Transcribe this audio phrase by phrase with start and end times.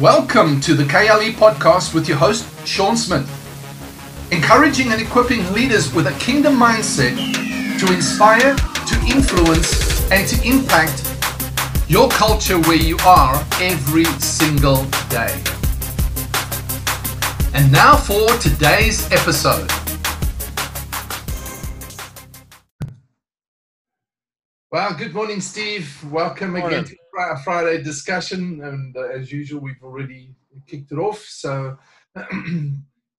[0.00, 3.28] Welcome to the KLE podcast with your host, Sean Smith.
[4.30, 7.16] Encouraging and equipping leaders with a kingdom mindset
[7.80, 11.02] to inspire, to influence, and to impact
[11.88, 15.36] your culture where you are every single day.
[17.52, 19.68] And now for today's episode.
[24.70, 25.90] Well, good morning, Steve.
[26.10, 26.66] Welcome Morning.
[26.66, 28.62] again to Fri- Friday discussion.
[28.62, 30.34] And uh, as usual, we've already
[30.66, 31.20] kicked it off.
[31.24, 31.78] So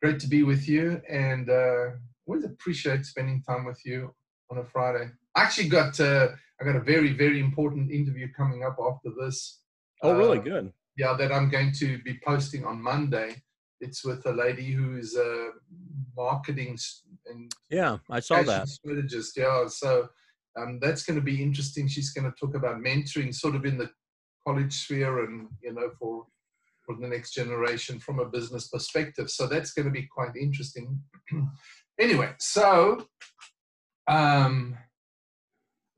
[0.01, 1.01] great to be with you.
[1.09, 1.85] And uh,
[2.27, 4.13] always appreciate spending time with you
[4.51, 5.09] on a Friday.
[5.35, 6.27] I actually got uh,
[6.61, 9.61] I got a very very important interview coming up after this.
[10.03, 10.37] Oh, really?
[10.37, 10.73] Uh, Good.
[10.97, 13.41] yeah, that I'm going to be posting on Monday.
[13.81, 15.49] It's with a lady who's a
[16.15, 16.77] marketing
[17.25, 18.67] and Yeah, I saw that.
[18.67, 19.35] strategist.
[19.35, 20.09] Yeah, so
[20.57, 21.87] um, that's going to be interesting.
[21.87, 23.89] She's going to talk about mentoring, sort of in the
[24.47, 26.25] college sphere, and you know, for
[26.85, 29.29] for the next generation from a business perspective.
[29.29, 30.99] So that's going to be quite interesting.
[31.99, 33.05] anyway, so
[34.07, 34.75] um,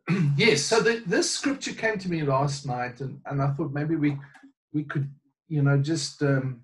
[0.35, 3.95] yes, so the, this scripture came to me last night, and, and I thought maybe
[3.95, 4.17] we
[4.73, 5.09] we could,
[5.47, 6.63] you know, just um,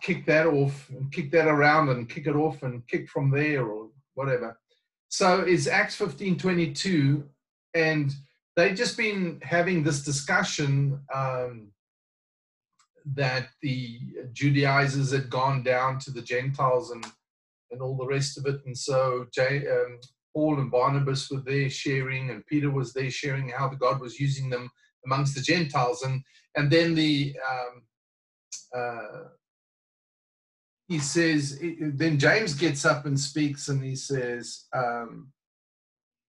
[0.00, 3.66] kick that off and kick that around and kick it off and kick from there
[3.66, 4.58] or whatever.
[5.10, 7.28] So it's Acts fifteen twenty two,
[7.74, 8.12] and
[8.56, 11.72] they've just been having this discussion um,
[13.14, 13.98] that the
[14.32, 17.04] Judaizers had gone down to the Gentiles and
[17.72, 19.98] and all the rest of it, and so J, um,
[20.34, 24.18] Paul and Barnabas were there sharing, and Peter was there sharing how the God was
[24.18, 24.70] using them
[25.04, 26.22] amongst the Gentiles, and
[26.56, 27.82] and then the um,
[28.76, 29.28] uh,
[30.90, 35.28] he says, then James gets up and speaks, and he says, um,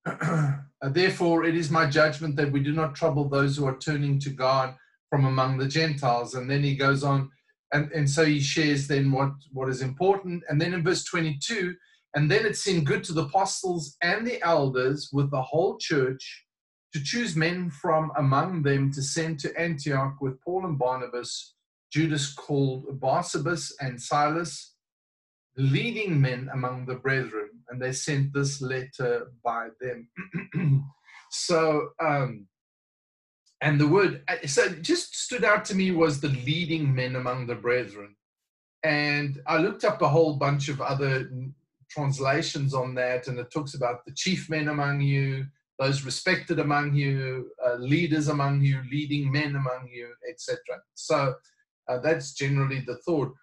[0.84, 4.30] Therefore, it is my judgment that we do not trouble those who are turning to
[4.30, 4.76] God
[5.10, 6.36] from among the Gentiles.
[6.36, 7.32] And then he goes on,
[7.74, 10.44] and, and so he shares then what, what is important.
[10.48, 11.74] And then in verse 22,
[12.14, 16.46] and then it seemed good to the apostles and the elders with the whole church
[16.94, 21.56] to choose men from among them to send to Antioch with Paul and Barnabas
[21.92, 24.76] Judas called Barsabas and Silas,
[25.58, 30.08] leading men among the brethren, and they sent this letter by them.
[31.32, 32.48] so, um,
[33.62, 37.56] and the word, so just stood out to me was the leading men among the
[37.56, 38.16] brethren.
[38.84, 41.30] And I looked up a whole bunch of other
[41.90, 45.46] translations on that, and it talks about the chief men among you,
[45.78, 50.58] those respected among you, uh, leaders among you, leading men among you, etc.
[50.96, 51.36] So,
[51.88, 53.34] uh, that's generally the thought.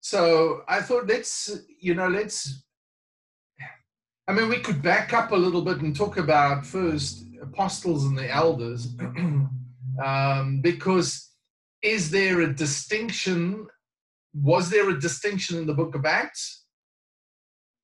[0.00, 2.64] So I thought, let's, you know, let's,
[4.26, 8.16] I mean, we could back up a little bit and talk about first apostles and
[8.16, 8.94] the elders,
[10.04, 11.30] um, because
[11.82, 13.66] is there a distinction?
[14.34, 16.64] Was there a distinction in the book of Acts?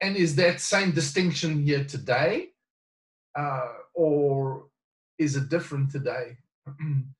[0.01, 2.49] And is that same distinction here today?
[3.37, 4.67] Uh, or
[5.19, 6.37] is it different today?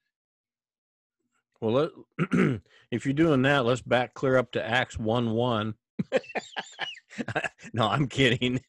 [1.61, 2.61] Well, let,
[2.91, 5.75] if you're doing that, let's back clear up to Acts 1 1.
[7.73, 8.61] no, I'm kidding.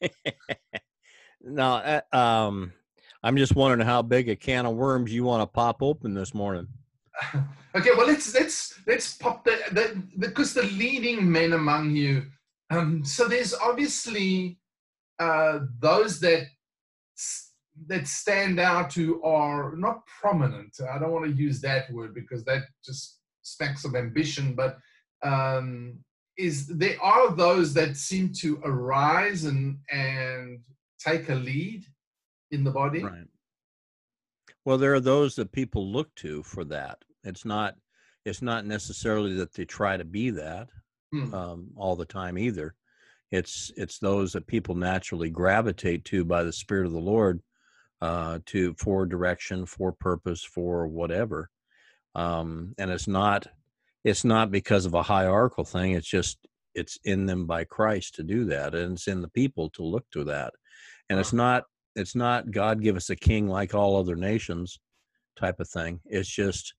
[1.42, 1.74] no,
[2.12, 2.72] uh, um,
[3.22, 6.34] I'm just wondering how big a can of worms you want to pop open this
[6.34, 6.66] morning.
[7.74, 12.24] okay, well let's let's let's pop the, the because the leading men among you.
[12.70, 14.58] Um, so there's obviously
[15.18, 16.46] uh, those that
[17.86, 20.76] that stand out to are not prominent.
[20.92, 24.78] I don't want to use that word because that just smacks of ambition, but
[25.22, 25.98] um,
[26.36, 30.60] is there are those that seem to arise and and
[30.98, 31.84] take a lead
[32.50, 33.02] in the body.
[33.02, 33.26] Right.
[34.64, 36.98] Well, there are those that people look to for that.
[37.24, 37.76] It's not.
[38.26, 40.68] It's not necessarily that they try to be that
[41.12, 41.34] Hmm.
[41.34, 42.74] um, all the time either.
[43.32, 47.40] It's it's those that people naturally gravitate to by the Spirit of the Lord
[48.00, 51.50] uh, to for direction, for purpose, for whatever.
[52.14, 53.46] Um, and it's not
[54.04, 55.92] it's not because of a hierarchical thing.
[55.92, 56.38] It's just
[56.74, 60.04] it's in them by Christ to do that, and it's in the people to look
[60.12, 60.52] to that.
[61.08, 61.64] And it's not
[61.96, 64.78] it's not God give us a king like all other nations
[65.38, 66.00] type of thing.
[66.06, 66.74] It's just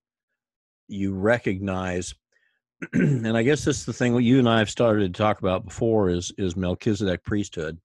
[0.88, 2.14] you recognize
[2.94, 5.40] and I guess this is the thing what you and I have started to talk
[5.40, 7.80] about before is is Melchizedek priesthood.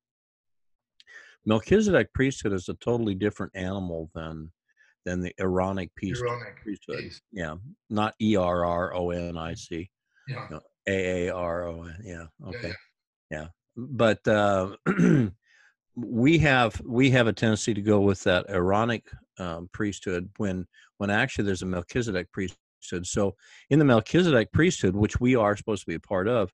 [1.47, 4.53] Melchizedek priesthood is a totally different animal than
[5.05, 6.57] than the Aaronic priest, Ironic.
[6.63, 7.05] priesthood.
[7.05, 7.21] Yes.
[7.33, 7.55] Yeah,
[7.89, 9.89] not E R R O N I C,
[10.29, 10.47] Yeah.
[10.51, 11.97] no, A A R O N.
[12.03, 12.75] Yeah, Yeah, okay,
[13.31, 13.41] yeah.
[13.41, 13.47] yeah.
[13.77, 14.77] But uh,
[15.97, 19.09] we have we have a tendency to go with that Aaronic
[19.39, 20.67] um, priesthood when
[20.99, 23.07] when actually there's a Melchizedek priesthood priesthood.
[23.07, 23.37] So,
[23.71, 26.53] in the Melchizedek priesthood, which we are supposed to be a part of,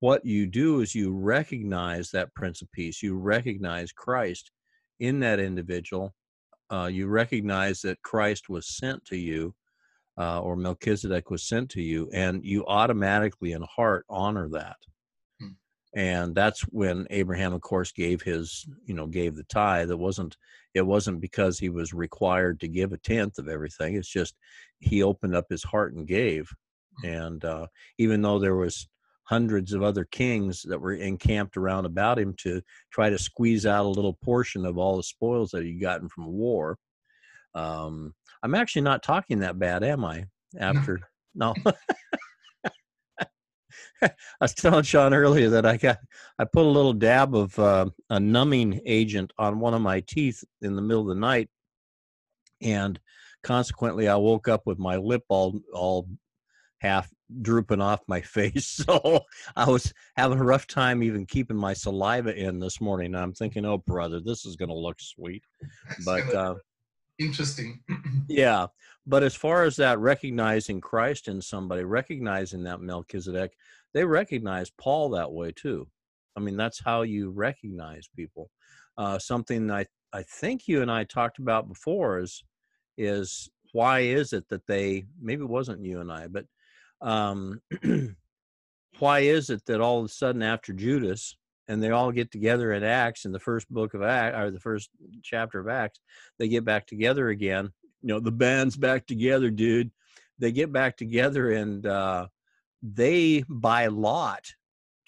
[0.00, 3.02] what you do is you recognize that Prince of Peace.
[3.02, 4.50] You recognize Christ
[5.00, 6.14] in that individual.
[6.70, 9.54] Uh, you recognize that Christ was sent to you,
[10.18, 14.76] uh, or Melchizedek was sent to you, and you automatically in heart honor that.
[15.40, 15.48] Hmm.
[15.94, 19.90] And that's when Abraham, of course, gave his, you know, gave the tithe.
[19.90, 20.36] It wasn't,
[20.74, 23.94] it wasn't because he was required to give a tenth of everything.
[23.94, 24.34] It's just
[24.80, 26.50] he opened up his heart and gave.
[27.02, 27.08] Hmm.
[27.08, 27.66] And uh,
[27.98, 28.88] even though there was
[29.26, 32.62] hundreds of other kings that were encamped around about him to
[32.92, 36.26] try to squeeze out a little portion of all the spoils that he'd gotten from
[36.26, 36.78] war.
[37.54, 40.26] Um, I'm actually not talking that bad, am I?
[40.58, 41.00] After
[41.34, 41.54] no.
[44.02, 45.98] I was telling Sean earlier that I got
[46.38, 50.44] I put a little dab of uh, a numbing agent on one of my teeth
[50.62, 51.48] in the middle of the night,
[52.62, 53.00] and
[53.42, 56.08] consequently, I woke up with my lip all all
[56.80, 57.10] half
[57.42, 58.66] drooping off my face.
[58.66, 59.20] So
[59.56, 63.14] I was having a rough time even keeping my saliva in this morning.
[63.14, 65.42] I'm thinking, oh, brother, this is going to look sweet.
[66.04, 66.54] But uh,
[67.18, 67.80] interesting.
[68.28, 68.66] yeah.
[69.06, 73.52] But as far as that recognizing Christ in somebody, recognizing that Melchizedek,
[73.94, 75.88] they recognize Paul that way too.
[76.36, 78.50] I mean, that's how you recognize people.
[78.98, 82.42] Uh, something I, I think you and I talked about before is
[82.98, 86.46] is why is it that they maybe it wasn't you and I, but
[87.00, 87.60] um,
[88.98, 91.36] why is it that all of a sudden after Judas
[91.68, 94.60] and they all get together in Acts in the first book of Acts or the
[94.60, 94.90] first
[95.22, 96.00] chapter of Acts,
[96.38, 97.70] they get back together again.
[98.02, 99.90] You know, the band's back together, dude.
[100.38, 102.28] They get back together and uh,
[102.82, 104.44] they by lot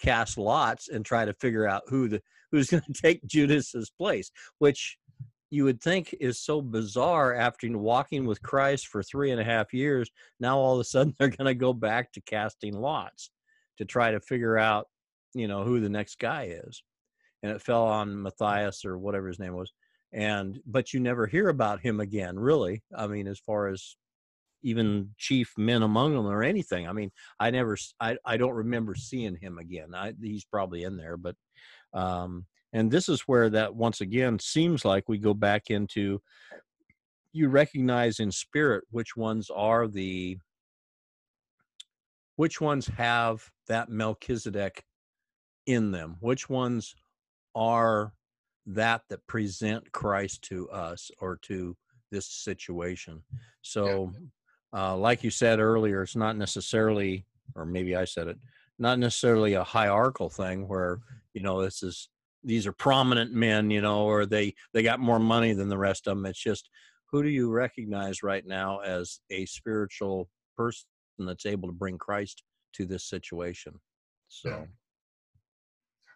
[0.01, 2.21] cast lots and try to figure out who the
[2.51, 4.97] who's going to take Judas's place, which
[5.51, 9.73] you would think is so bizarre after walking with Christ for three and a half
[9.73, 10.09] years.
[10.39, 13.31] Now all of a sudden they're going to go back to casting lots
[13.77, 14.87] to try to figure out,
[15.33, 16.83] you know, who the next guy is.
[17.41, 19.71] And it fell on Matthias or whatever his name was.
[20.11, 22.83] And but you never hear about him again, really.
[22.95, 23.95] I mean, as far as
[24.63, 26.87] even chief men among them or anything.
[26.87, 29.95] I mean, I never, I, I don't remember seeing him again.
[29.95, 31.35] I, he's probably in there, but
[31.93, 36.21] um, and this is where that once again seems like we go back into
[37.31, 40.37] you recognize in spirit which ones are the
[42.39, 44.85] which ones have that Melchizedek
[45.65, 46.95] in them, which ones
[47.53, 48.13] are
[48.65, 51.75] that that present Christ to us or to
[52.11, 53.21] this situation.
[53.61, 54.13] So,
[54.71, 57.25] uh, like you said earlier, it's not necessarily,
[57.55, 58.37] or maybe I said it,
[58.79, 61.01] not necessarily a hierarchical thing where
[61.33, 62.07] you know this is
[62.43, 66.07] these are prominent men, you know, or they they got more money than the rest
[66.07, 66.25] of them.
[66.25, 66.69] It's just
[67.11, 70.85] who do you recognize right now as a spiritual person
[71.19, 72.43] that's able to bring Christ
[72.73, 73.73] to this situation?
[74.27, 74.67] So,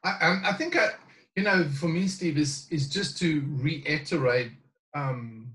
[0.04, 0.92] I I think I,
[1.36, 4.52] you know, for me, Steve is is just to reiterate.
[4.96, 5.54] Um,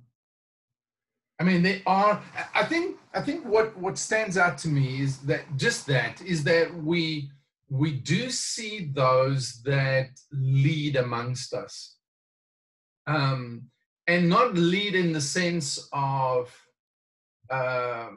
[1.40, 2.20] I mean, they are.
[2.54, 2.96] I think.
[3.14, 7.30] I think what what stands out to me is that just that is that we
[7.70, 11.96] we do see those that lead amongst us.
[13.06, 13.64] Um,
[14.06, 16.54] and not lead in the sense of,
[17.50, 18.08] uh,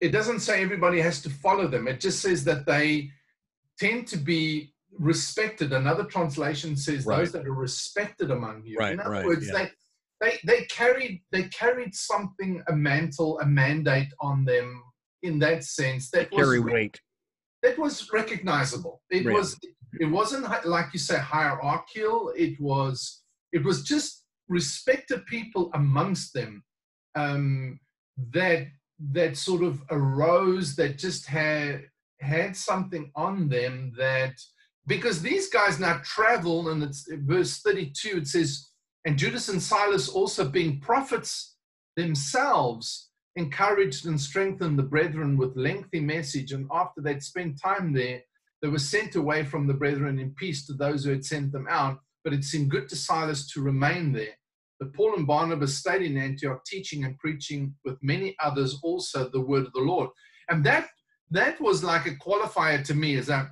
[0.00, 1.86] it doesn't say everybody has to follow them.
[1.86, 3.10] It just says that they
[3.78, 5.72] tend to be respected.
[5.72, 7.18] Another translation says right.
[7.18, 8.78] those that are respected among you.
[8.78, 9.66] Right, in other right, words, yeah.
[10.20, 14.82] they, they, they carried they carried something, a mantle, a mandate on them
[15.22, 16.10] in that sense.
[16.10, 17.00] That carry weight
[17.62, 19.02] that was recognizable.
[19.10, 19.38] It really?
[19.38, 19.58] was
[20.00, 22.32] it wasn't like you say hierarchical.
[22.36, 23.22] It was
[23.52, 26.62] it was just respected people amongst them
[27.14, 27.78] um,
[28.32, 28.66] that
[29.12, 31.84] that sort of arose that just had
[32.20, 34.34] had something on them that
[34.86, 38.70] because these guys now travel and it's verse 32 it says
[39.04, 41.56] and judas and silas also being prophets
[41.96, 43.07] themselves
[43.38, 46.52] encouraged and strengthened the brethren with lengthy message.
[46.52, 48.20] And after they'd spent time there,
[48.60, 51.66] they were sent away from the brethren in peace to those who had sent them
[51.70, 51.98] out.
[52.24, 54.36] But it seemed good to Silas to remain there.
[54.80, 59.40] But Paul and Barnabas stayed in Antioch, teaching and preaching with many others also the
[59.40, 60.10] word of the Lord.
[60.48, 60.88] And that
[61.30, 63.48] that was like a qualifier to me, is that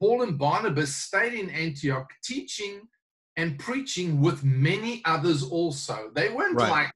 [0.00, 2.82] Paul and Barnabas stayed in Antioch, teaching
[3.36, 6.10] and preaching with many others also.
[6.14, 6.70] They weren't right.
[6.70, 6.92] like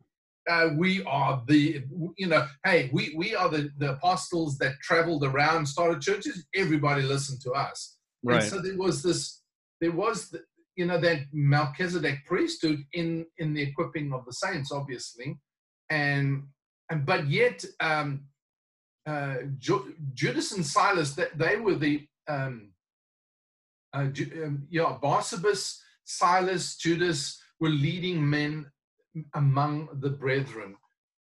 [0.48, 1.82] uh, we are the
[2.16, 6.46] you know hey we we are the, the apostles that traveled around started churches.
[6.54, 7.96] Everybody listened to us.
[8.24, 8.42] Right.
[8.42, 9.42] and so there was this
[9.80, 10.42] there was the,
[10.76, 15.38] you know that melchizedek priesthood in in the equipping of the saints obviously.
[15.90, 16.44] And
[16.90, 18.24] and but yet um,
[19.08, 22.72] uh, Ju- Judas and Silas, they, they were the um,
[23.94, 28.66] uh, Ju- um, yeah, Barsabas, Silas, Judas were leading men
[29.34, 30.76] among the brethren,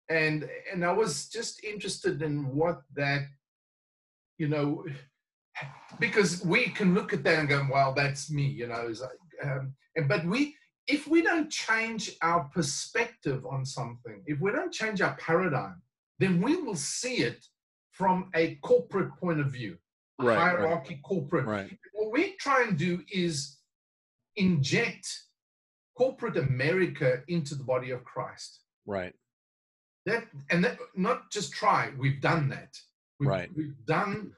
[0.10, 3.24] and and I was just interested in what that,
[4.38, 4.86] you know,
[6.00, 8.88] because we can look at that and go, "Well, that's me," you know.
[8.88, 10.56] Like, um, and, but we,
[10.88, 15.82] if we don't change our perspective on something, if we don't change our paradigm,
[16.18, 17.46] then we will see it
[17.92, 19.78] from a corporate point of view,
[20.20, 20.58] Right, right.
[20.58, 21.46] hierarchy, corporate.
[21.46, 21.78] Right.
[21.94, 23.58] What we try and do is
[24.36, 25.08] inject
[26.00, 28.62] corporate America into the body of Christ.
[28.86, 29.14] Right.
[30.06, 32.74] That and that not just try, we've done that.
[33.20, 33.50] We've, Right.
[33.58, 34.32] We've done,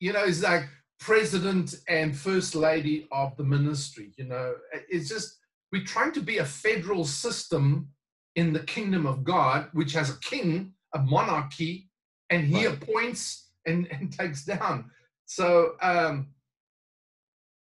[0.00, 0.64] you know, it's like
[0.98, 4.12] president and first lady of the ministry.
[4.18, 4.54] You know,
[4.88, 5.38] it's just
[5.70, 7.90] we're trying to be a federal system
[8.34, 11.90] in the kingdom of God, which has a king, a monarchy,
[12.30, 12.74] and he Right.
[12.74, 14.90] appoints and, and takes down.
[15.26, 16.14] So um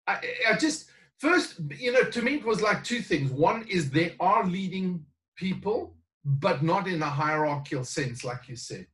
[0.06, 0.14] I,
[0.50, 3.30] I just first, you know, to me it was like two things.
[3.30, 5.04] One is there are leading
[5.36, 5.94] people,
[6.24, 8.86] but not in a hierarchical sense, like you said.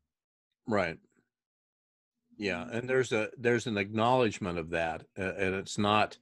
[0.67, 0.99] Right.
[2.37, 6.19] Yeah, and there's a there's an acknowledgement of that, uh, and it's not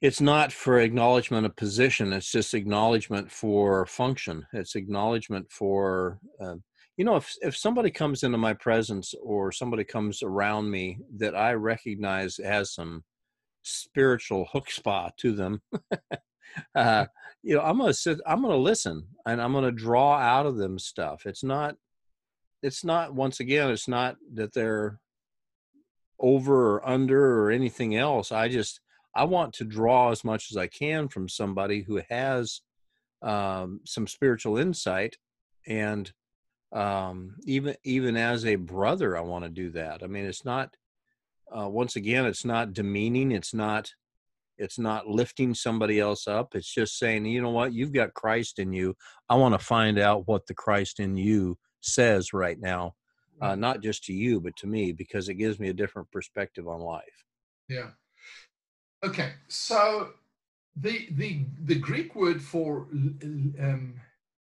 [0.00, 2.12] it's not for acknowledgement of position.
[2.12, 4.46] It's just acknowledgement for function.
[4.52, 6.56] It's acknowledgement for uh,
[6.96, 11.34] you know if if somebody comes into my presence or somebody comes around me that
[11.34, 13.04] I recognize has some
[13.64, 15.62] spiritual hook spot to them.
[16.74, 17.06] uh,
[17.42, 18.20] you know, I'm gonna sit.
[18.26, 21.26] I'm gonna listen, and I'm gonna draw out of them stuff.
[21.26, 21.76] It's not
[22.64, 24.98] it's not once again it's not that they're
[26.18, 28.80] over or under or anything else i just
[29.14, 32.62] i want to draw as much as i can from somebody who has
[33.22, 35.16] um, some spiritual insight
[35.66, 36.12] and
[36.72, 40.74] um, even even as a brother i want to do that i mean it's not
[41.56, 43.90] uh, once again it's not demeaning it's not
[44.56, 48.58] it's not lifting somebody else up it's just saying you know what you've got christ
[48.58, 48.94] in you
[49.28, 52.94] i want to find out what the christ in you says right now,
[53.40, 56.66] uh, not just to you, but to me, because it gives me a different perspective
[56.66, 57.24] on life.
[57.68, 57.90] Yeah.
[59.04, 59.32] Okay.
[59.48, 60.10] So
[60.76, 62.88] the the the Greek word for
[63.60, 64.00] um,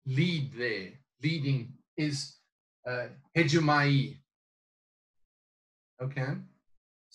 [0.07, 0.91] lead there,
[1.23, 2.37] leading, is
[2.89, 4.17] uh, hegemai.
[6.03, 6.35] Okay.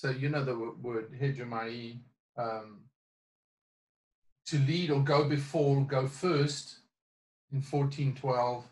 [0.02, 2.00] So you know the word hegemai,
[2.36, 2.80] um,
[4.48, 6.78] to lead or go before, go first
[7.52, 8.64] in 1412,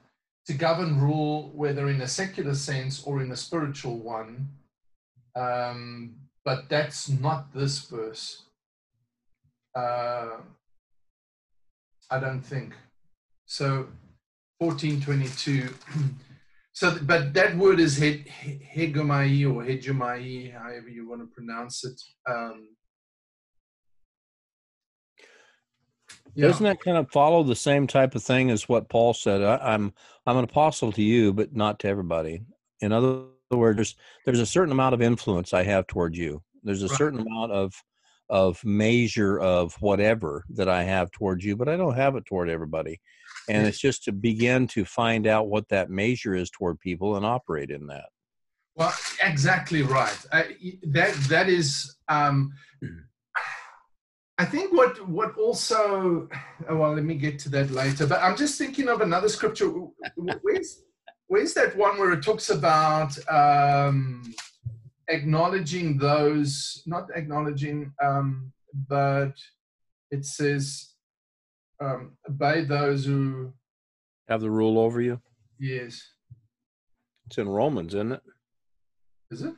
[0.48, 4.50] to govern, rule, whether in a secular sense or in a spiritual one.
[5.36, 8.42] Um, but that's not this verse.
[9.76, 10.38] Uh,
[12.10, 12.74] I don't think.
[13.46, 13.88] So
[14.58, 15.70] 1422.
[16.80, 21.84] So, but that word is he- he- hegemai or hegemai, however you want to pronounce
[21.84, 22.02] it.
[22.26, 22.70] Um,
[26.36, 26.48] yeah.
[26.48, 29.44] Doesn't that kind of follow the same type of thing as what Paul said?
[29.44, 29.94] I, I'm
[30.26, 32.44] I'm an apostle to you, but not to everybody.
[32.80, 36.42] In other words, there's, there's a certain amount of influence I have toward you.
[36.64, 36.98] There's a Right.
[36.98, 37.74] certain amount of
[38.30, 42.48] of measure of whatever that I have towards you, but I don't have it toward
[42.48, 43.02] everybody.
[43.50, 47.26] And it's just to begin to find out what that measure is toward people and
[47.26, 48.10] operate in that.
[48.76, 50.18] Well, exactly right.
[50.32, 51.98] I, that that is.
[52.08, 52.54] Um,
[54.38, 56.30] I think what what also.
[56.70, 58.08] oh, Well, let me get to that later.
[58.08, 59.70] But I'm just thinking of another scripture.
[60.16, 60.84] Where's
[61.28, 64.34] where's that one where it talks about um,
[65.10, 68.54] acknowledging those, not acknowledging, um,
[68.88, 69.34] but
[70.12, 70.94] it says
[71.80, 73.54] um, obey those who.
[74.28, 75.20] Have the rule over you.
[75.60, 76.02] Yes,
[77.28, 78.22] It's in Romans, isn't it?
[79.32, 79.54] is it?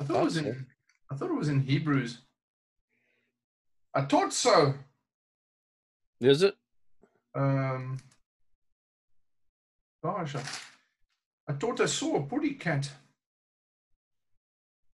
[0.00, 0.66] I thought it was in.
[1.10, 2.18] I thought it was in Hebrews.
[3.94, 4.74] I thought so.
[6.20, 6.54] Is it?
[7.34, 7.98] Um,
[10.04, 10.42] gosh, I,
[11.48, 12.90] I thought I saw a pretty cat.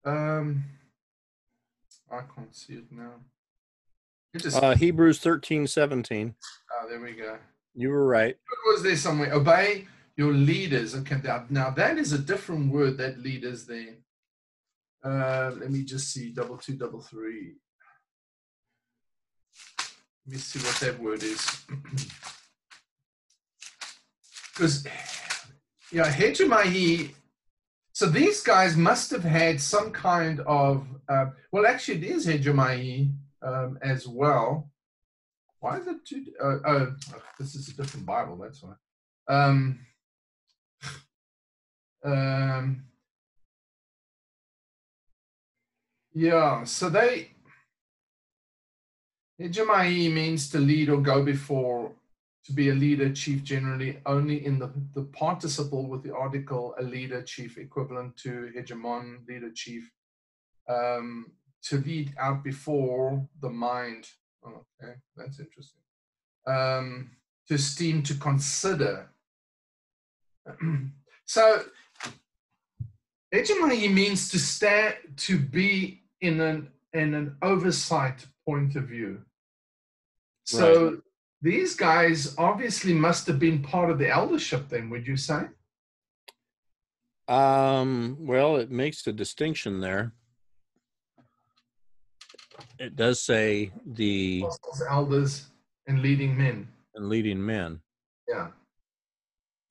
[0.05, 0.65] Um,
[2.11, 3.15] I can't see it now.
[4.37, 6.35] Just, Uh, Hebrews thirteen seventeen.
[6.73, 7.39] oh, there we go.
[7.75, 8.31] You were right.
[8.31, 8.39] It
[8.73, 9.33] was there somewhere.
[9.35, 9.87] Obey
[10.17, 10.95] your leaders.
[10.95, 12.97] Okay, now, now that is a different word.
[12.99, 13.97] That leaders there.
[15.05, 16.31] Uh, let me just see.
[16.31, 17.57] Double two, double three.
[20.27, 21.65] Let me see what that word is.
[24.55, 24.87] Because,
[25.91, 27.15] yeah, hegemony.
[27.95, 30.87] So these guys must have had some kind of.
[31.09, 33.11] Uh, well, actually, it is hegemony
[33.43, 34.71] um, as well.
[35.61, 36.25] Why is it two?
[36.43, 36.95] Uh, oh,
[37.39, 38.37] this is a different Bible.
[38.37, 38.75] That's why.
[39.29, 39.81] Um,
[42.05, 42.87] Um,
[46.15, 47.31] yeah, so they
[49.41, 51.93] hegemai means to lead or go before,
[52.45, 56.83] to be a leader, chief generally only in the, the participle with the article a
[56.83, 59.91] leader, chief, equivalent to hegemon, leader, chief.
[60.69, 61.33] Um,
[61.65, 64.09] to lead out before the mind.
[64.45, 65.83] Oh, okay, that's interesting.
[66.47, 67.11] Um,
[67.49, 69.09] to esteem, to consider.
[71.25, 71.63] so,
[73.31, 79.23] hegemony means to stand, to be in an in an oversight point of view.
[80.45, 80.99] So right.
[81.41, 84.69] these guys obviously must have been part of the eldership.
[84.69, 85.47] Then, would you say?
[87.29, 88.17] Um.
[88.19, 90.13] Well, it makes a distinction there
[92.79, 95.47] it does say the apostles, elders,
[95.87, 96.69] and leading men.
[96.95, 97.81] And leading men.
[98.29, 98.49] Yeah.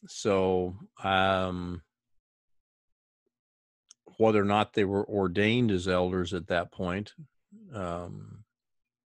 [0.08, 1.82] So, um,
[4.18, 7.14] whether or not they were ordained as elders at that point,
[7.74, 8.44] um,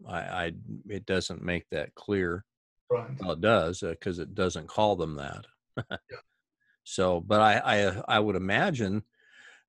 [0.06, 0.52] I, I
[0.88, 2.44] it doesn't make that clear.
[2.90, 3.10] Right.
[3.20, 5.46] Well, it does because uh, it doesn't call them that.
[5.90, 5.96] yeah.
[6.84, 9.02] So, but I, I I would imagine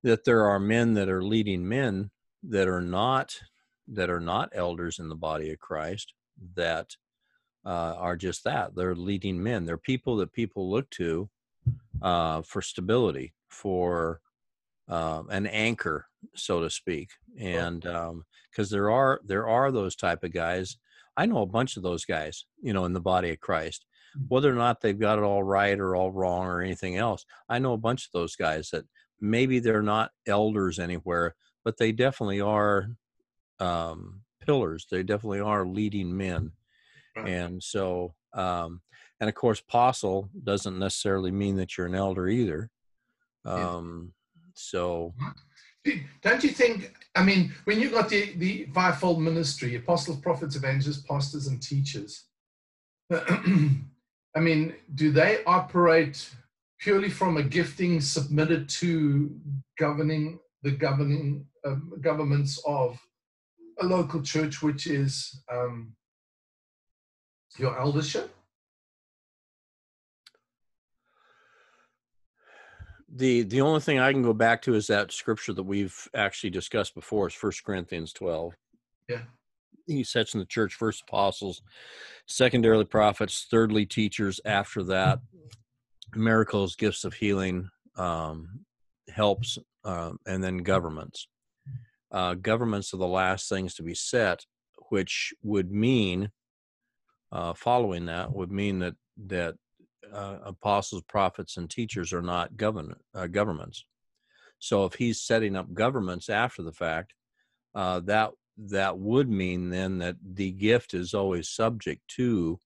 [0.02, 2.10] that there are men that are leading men
[2.44, 3.40] that are not
[3.88, 6.12] that are not elders in the body of Christ
[6.54, 6.96] that
[7.64, 8.74] uh, are just that.
[8.74, 9.64] They're leading men.
[9.64, 11.28] They're people that people look to
[12.00, 14.20] uh, for stability, for
[14.88, 17.10] uh, an anchor, so to speak.
[17.38, 18.24] And because um,
[18.70, 20.76] there are there are those type of guys.
[21.16, 23.84] I know a bunch of those guys, you know, in the body of Christ.
[24.16, 24.26] Mm.
[24.28, 27.58] Whether or not they've got it all right or all wrong or anything else, I
[27.58, 28.84] know a bunch of those guys that
[29.20, 32.90] maybe they're not elders anywhere, but they definitely are
[33.60, 34.86] um, pillars.
[34.90, 36.52] They definitely are leading men.
[37.16, 37.28] Right.
[37.28, 38.80] And so, um,
[39.20, 42.70] and of course, apostle doesn't necessarily mean that you're an elder either.
[43.44, 44.42] Um, yeah.
[44.54, 45.14] So,
[46.22, 46.94] don't you think?
[47.14, 52.24] I mean, when you got the the fivefold ministry, apostles, prophets, evangelists, pastors, and teachers.
[54.36, 56.28] I mean, do they operate
[56.78, 59.34] purely from a gifting submitted to
[59.78, 62.98] governing the governing uh, governments of
[63.80, 65.92] a local church which is um,
[67.58, 68.34] your eldership?
[73.08, 76.50] The the only thing I can go back to is that scripture that we've actually
[76.50, 78.54] discussed before is First Corinthians twelve.
[79.08, 79.22] Yeah.
[79.86, 81.62] He sets in the church first apostles,
[82.26, 84.40] secondarily prophets, thirdly teachers.
[84.44, 85.20] After that,
[86.16, 88.64] miracles, gifts of healing, um,
[89.08, 91.28] helps, uh, and then governments
[92.16, 94.46] uh, governments are the last things to be set,
[94.88, 96.30] which would mean,
[97.30, 98.94] uh, following that, would mean that
[99.26, 99.54] that
[100.10, 103.84] uh, apostles, prophets, and teachers are not govern uh, governments.
[104.58, 107.12] So if he's setting up governments after the fact,
[107.74, 112.58] uh, that that would mean then that the gift is always subject to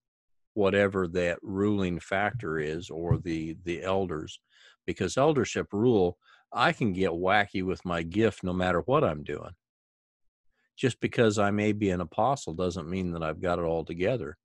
[0.54, 4.38] whatever that ruling factor is or the the elders
[4.86, 6.18] because eldership rule
[6.52, 9.50] I can get wacky with my gift no matter what I'm doing.
[10.76, 14.36] Just because I may be an apostle doesn't mean that I've got it all together.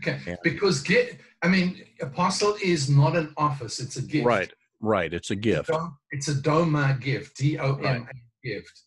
[0.00, 4.26] Okay, and, because get, I mean, apostle is not an office; it's a gift.
[4.26, 5.12] Right, right.
[5.12, 5.70] It's a gift.
[6.10, 7.36] It's a doma gift.
[7.36, 8.82] D O M A gift.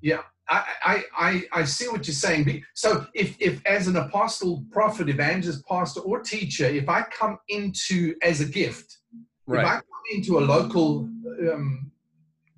[0.00, 2.64] Yeah, I, I, I, I see what you're saying.
[2.74, 8.14] So if, if as an apostle, prophet, evangelist, pastor, or teacher, if I come into
[8.22, 8.98] as a gift,
[9.46, 9.62] right.
[9.62, 11.08] if I come into a local
[11.52, 11.90] um,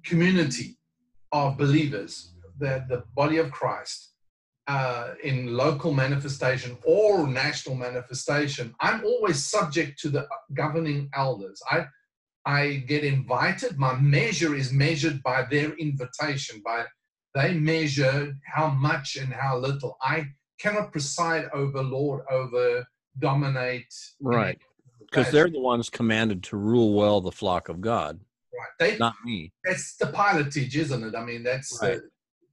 [0.05, 0.77] community
[1.33, 4.13] of believers, the, the body of Christ,
[4.69, 11.61] uh, in local manifestation or national manifestation, I'm always subject to the governing elders.
[11.71, 11.87] I,
[12.45, 13.79] I get invited.
[13.79, 16.63] My measure is measured by their invitation.
[16.65, 16.87] By
[17.35, 19.97] they measure how much and how little.
[20.03, 20.27] I
[20.59, 22.85] cannot preside over, Lord, over,
[23.19, 23.93] dominate.
[24.21, 24.59] Right,
[25.01, 28.21] because they're the ones commanded to rule well the flock of God.
[28.53, 28.69] Right.
[28.79, 29.53] They, not me.
[29.65, 31.15] That's the pilotage, isn't it?
[31.15, 32.01] I mean, that's right.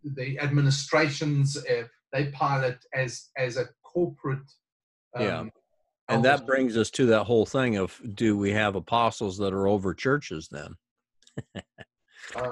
[0.03, 1.57] the, the administrations.
[1.57, 4.39] Uh, they pilot as as a corporate.
[5.15, 5.43] Um, yeah.
[6.07, 9.67] And that brings us to that whole thing of do we have apostles that are
[9.67, 10.75] over churches then?
[11.55, 11.61] uh,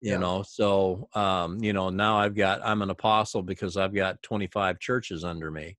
[0.00, 0.18] you yeah.
[0.18, 4.80] know, so um, you know, now I've got I'm an apostle because I've got 25
[4.80, 5.76] churches under me.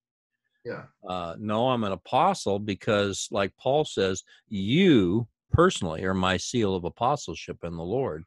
[0.63, 0.83] Yeah.
[1.07, 5.27] Uh, no, I'm an apostle because, like Paul says, you
[5.57, 8.23] personally are my seal of apostleship in the Lord.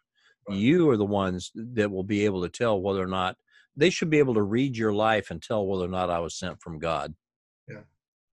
[0.48, 0.58] Right.
[0.58, 3.36] You are the ones that will be able to tell whether or not
[3.76, 6.34] they should be able to read your life and tell whether or not I was
[6.34, 7.14] sent from God.
[7.68, 7.82] Yeah.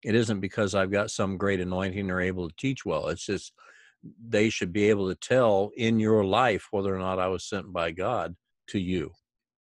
[0.04, 3.08] It isn't because I've got some great anointing or able to teach well.
[3.08, 3.52] It's just
[4.28, 7.72] they should be able to tell in your life whether or not I was sent
[7.72, 8.36] by God
[8.68, 9.10] to you.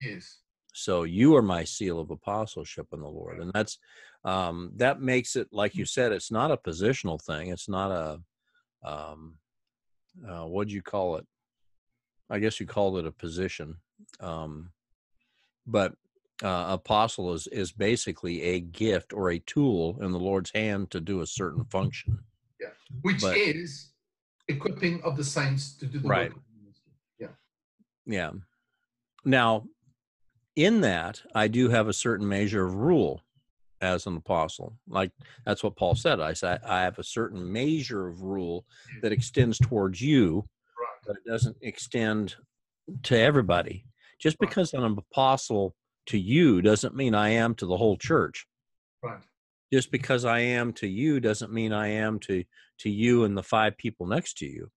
[0.00, 0.38] Yes.
[0.72, 3.78] So you are my seal of apostleship in the Lord, and that's
[4.24, 6.12] um, that makes it like you said.
[6.12, 7.48] It's not a positional thing.
[7.48, 8.20] It's not a
[8.82, 9.38] um,
[10.28, 11.26] uh, what do you call it?
[12.30, 13.76] I guess you called it a position,
[14.20, 14.70] um,
[15.66, 15.94] but
[16.42, 21.00] uh, apostle is is basically a gift or a tool in the Lord's hand to
[21.00, 22.18] do a certain function.
[22.60, 22.68] Yeah,
[23.02, 23.92] which But- is
[24.48, 26.28] equipping of the saints to do the Right.
[26.32, 26.36] work.
[26.38, 26.92] of the ministry.
[27.18, 27.28] Yeah.
[28.06, 28.32] Yeah.
[29.24, 29.66] Now,
[30.54, 33.22] in that, I do have a certain measure of rule
[33.80, 34.76] as an apostle.
[34.88, 35.12] Like
[35.44, 36.20] that's what Paul said.
[36.20, 38.64] I said I have a certain measure of rule
[39.02, 39.14] that mm.
[39.14, 40.44] extends towards you,
[41.06, 42.36] but it doesn't extend
[43.04, 43.84] to everybody.
[44.18, 45.74] Just because I'm an apostle
[46.06, 48.46] to you doesn't mean I am to the whole church.
[49.02, 49.20] Right.
[49.72, 52.44] Just because I am to you doesn't mean I am to
[52.80, 54.70] to you and the five people next to you.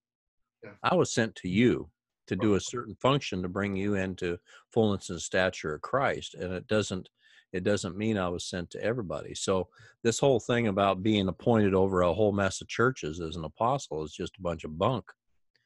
[0.63, 0.71] Yeah.
[0.83, 1.89] I was sent to you
[2.27, 4.37] to do a certain function to bring you into
[4.71, 7.09] fullness and stature of Christ, and it doesn't
[7.53, 9.33] it doesn't mean I was sent to everybody.
[9.35, 9.67] So
[10.03, 14.03] this whole thing about being appointed over a whole mess of churches as an apostle
[14.03, 15.05] is just a bunch of bunk.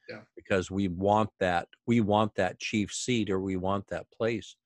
[0.08, 0.20] Yeah.
[0.36, 4.56] Because we want that we want that chief seat or we want that place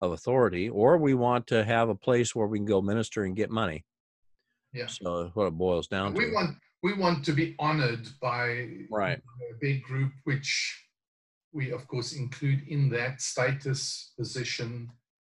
[0.00, 3.34] of authority or we want to have a place where we can go minister and
[3.36, 3.84] get money.
[4.72, 4.86] Yeah.
[4.86, 6.32] So what it boils down We to.
[6.32, 9.18] want we want to be honored by Right.
[9.18, 10.80] a big group, which
[11.52, 14.88] we of course include in that status, position,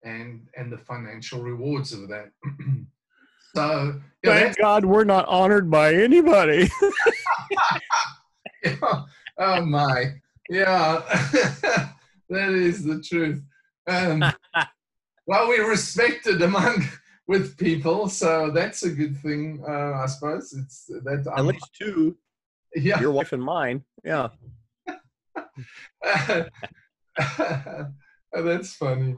[0.03, 2.29] and and the financial rewards of that.
[3.55, 6.69] so yeah, Thank God we're not honored by anybody.
[8.63, 8.99] Yeah.
[9.39, 10.15] Oh my.
[10.49, 11.03] Yeah.
[12.29, 13.43] that is the truth.
[13.87, 14.23] Um,
[15.27, 16.85] well, we're respected among
[17.27, 20.53] with people, so that's a good thing, uh, I suppose.
[20.53, 22.17] It's that At least two,
[22.75, 22.99] yeah.
[22.99, 23.83] your wife and mine.
[24.03, 24.29] Yeah.
[26.03, 26.45] Oh,
[28.33, 29.15] that's funny.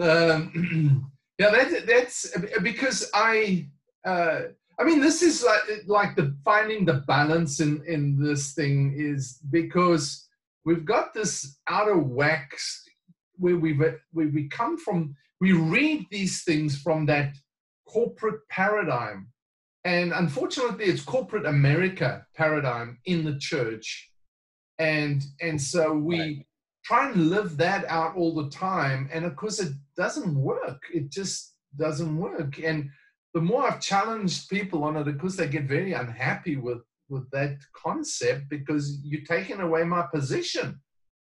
[0.00, 3.68] Um, yeah, that, that's because I.
[4.06, 4.42] Uh,
[4.78, 9.38] I mean, this is like like the finding the balance in in this thing is
[9.50, 10.28] because
[10.64, 12.50] we've got this out of whack
[13.38, 13.80] where we've
[14.12, 15.14] where we come from.
[15.40, 17.34] We read these things from that
[17.88, 19.28] corporate paradigm,
[19.84, 24.10] and unfortunately, it's corporate America paradigm in the church,
[24.78, 26.45] and and so we.
[26.86, 30.82] Try and live that out all the time, and of course, it doesn't work.
[30.94, 32.90] It just doesn't work, and
[33.34, 37.28] the more I've challenged people on it, of course, they get very unhappy with with
[37.30, 40.80] that concept because you're taking away my position.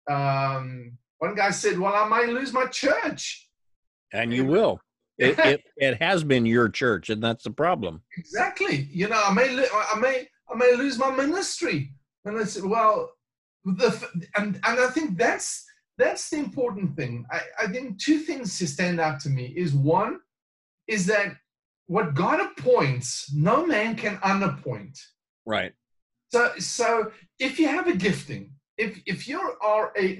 [0.08, 3.48] Um, one guy said, "Well, I might lose my church."
[4.12, 4.80] And you will.
[5.18, 8.02] It, it, it has been your church, and that's the problem.
[8.18, 8.88] Exactly.
[8.90, 11.92] You know, I may, I may, I may lose my ministry.
[12.26, 13.10] And I said, well,
[13.74, 15.64] the and and I think that's
[15.98, 17.26] that's the important thing.
[17.30, 20.20] I, I think two things to stand out to me is one
[20.86, 21.36] is that
[21.86, 24.98] what God appoints, no man can unappoint.
[25.44, 25.72] Right.
[26.32, 30.18] So, so if you have a gifting, if if you are a,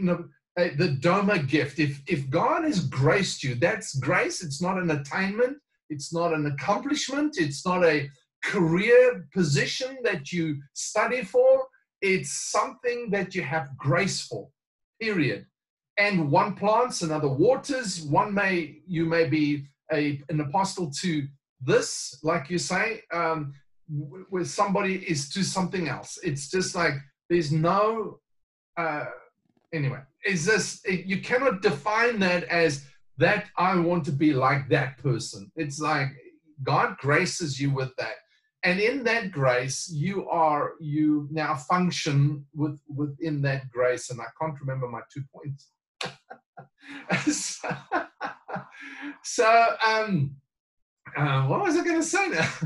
[0.59, 4.43] a the Doma gift, if if God has graced you, that's grace.
[4.43, 5.59] It's not an attainment.
[5.91, 7.37] It's not an accomplishment.
[7.39, 8.09] It's not a
[8.45, 11.66] career position that you study for.
[12.03, 14.49] It's something that you have grace for.
[15.01, 15.47] Period.
[15.99, 18.03] And one plants, another waters.
[18.03, 21.27] One may you may be a an apostle to
[21.61, 23.03] this, like you say.
[23.13, 23.55] Um,
[23.89, 26.19] where somebody is to something else.
[26.23, 26.95] It's just like
[27.31, 28.21] there's no.
[28.77, 29.07] Uh,
[29.73, 32.85] anyway, it's just it, you cannot define that as
[33.19, 33.47] that.
[33.57, 35.51] I want to be like that person.
[35.57, 36.09] It's like
[36.63, 38.17] God graces you with that,
[38.67, 44.11] and in that grace, you are you now function with within that grace.
[44.11, 45.71] And I can't remember my two points.
[47.33, 47.69] so,
[49.23, 50.35] so, um,
[51.17, 52.51] uh, what was I going to say now?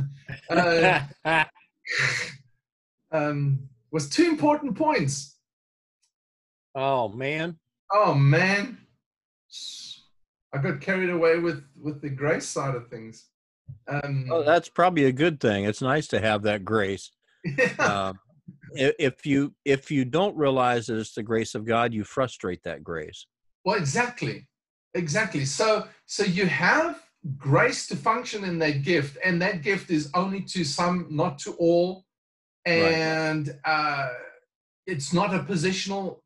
[0.48, 1.04] Uh,
[3.12, 5.36] um, was two important points.
[6.74, 7.56] oh man.
[7.92, 8.78] Oh man,
[10.52, 13.29] I got carried away with with the grace side of things.
[13.88, 15.64] Um, Oh, that's probably a good thing.
[15.64, 17.10] It's nice to have that grace.
[17.78, 18.18] Um,
[18.74, 22.84] if you if you don't realize that it's the grace of God, you frustrate that
[22.84, 23.26] grace.
[23.64, 24.46] well, exactly,
[24.94, 25.44] exactly.
[25.44, 27.02] So so you have
[27.36, 31.52] grace to function in that gift, and that gift is only to some, not to
[31.52, 32.04] all,
[32.66, 34.08] and uh,
[34.86, 36.20] it's not a positional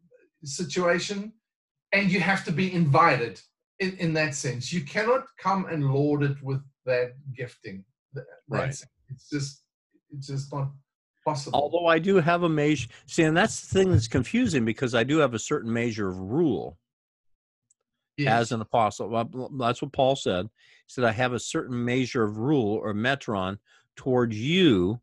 [0.45, 1.33] situation,
[1.93, 3.41] and you have to be invited
[3.81, 4.73] in, in that sense.
[4.73, 7.85] You cannot come and lord it with that gifting.
[8.14, 8.68] Th- Right.
[9.11, 9.62] It's just
[10.11, 10.70] it's just not
[11.25, 11.59] possible.
[11.59, 12.88] Although I do have a measure.
[13.07, 16.18] See, and that's the thing that's confusing because I do have a certain measure of
[16.18, 16.79] rule
[18.16, 18.42] Yes.
[18.42, 19.09] as an apostle.
[19.09, 20.47] Well, That's what Paul said.
[20.47, 23.59] He said, I have a certain measure of rule or metron
[23.97, 25.01] towards you,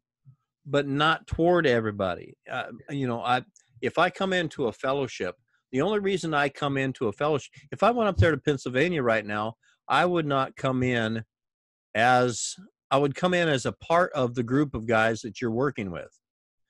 [0.66, 2.38] but not toward everybody.
[2.50, 3.44] Uh, you know, I
[3.82, 5.36] if I come into a fellowship,
[5.72, 9.02] the only reason I come into a fellowship, if I went up there to Pennsylvania
[9.04, 9.56] right now,
[9.88, 11.26] I would not come in
[11.96, 12.56] as
[12.90, 15.92] I would come in as a part of the group of guys that you're working
[15.92, 16.12] with.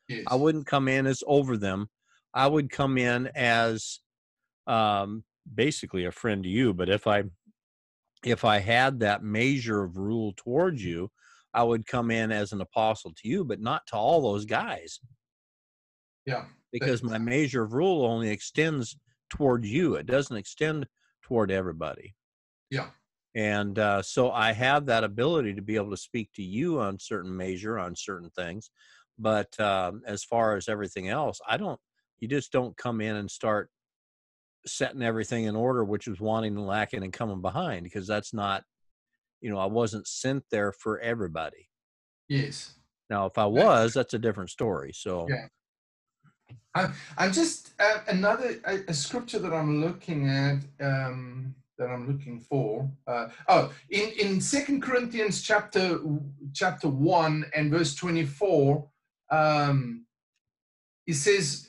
[0.08, 0.24] yes.
[0.28, 1.90] I wouldn't come in as over them.
[2.34, 4.00] I would come in as
[4.68, 6.74] um, basically a friend to you.
[6.74, 7.24] But if I
[8.24, 11.10] if I had that measure of rule towards you,
[11.54, 15.00] I would come in as an apostle to you, but not to all those guys
[16.26, 16.46] yeah.
[16.72, 18.98] because my measure of rule only extends
[19.30, 19.96] toward you.
[19.96, 20.88] It doesn't extend
[21.24, 22.16] toward everybody.
[22.70, 22.88] Yeah.
[23.36, 27.00] And uh, so I have that ability to be able to speak to you on
[27.00, 28.72] certain measure on certain things,
[29.17, 31.80] but um, as far as everything else, I don't.
[32.20, 33.70] You just don't come in and start
[34.67, 38.63] setting everything in order, which is wanting and lacking and coming behind, because that's not.
[39.39, 41.70] You know, I wasn't sent there for everybody.
[42.30, 42.76] Yes.
[43.10, 44.91] Now, if I was, that's a different story.
[44.94, 45.48] So, Yeah.
[46.76, 52.08] I, I'm just uh, another a, a scripture that I'm looking at um, that I'm
[52.08, 52.89] looking for.
[53.08, 56.00] Uh, oh, in in Second Corinthians chapter
[56.54, 58.88] chapter one and verse twenty four,
[59.32, 60.06] um,
[61.08, 61.67] it says.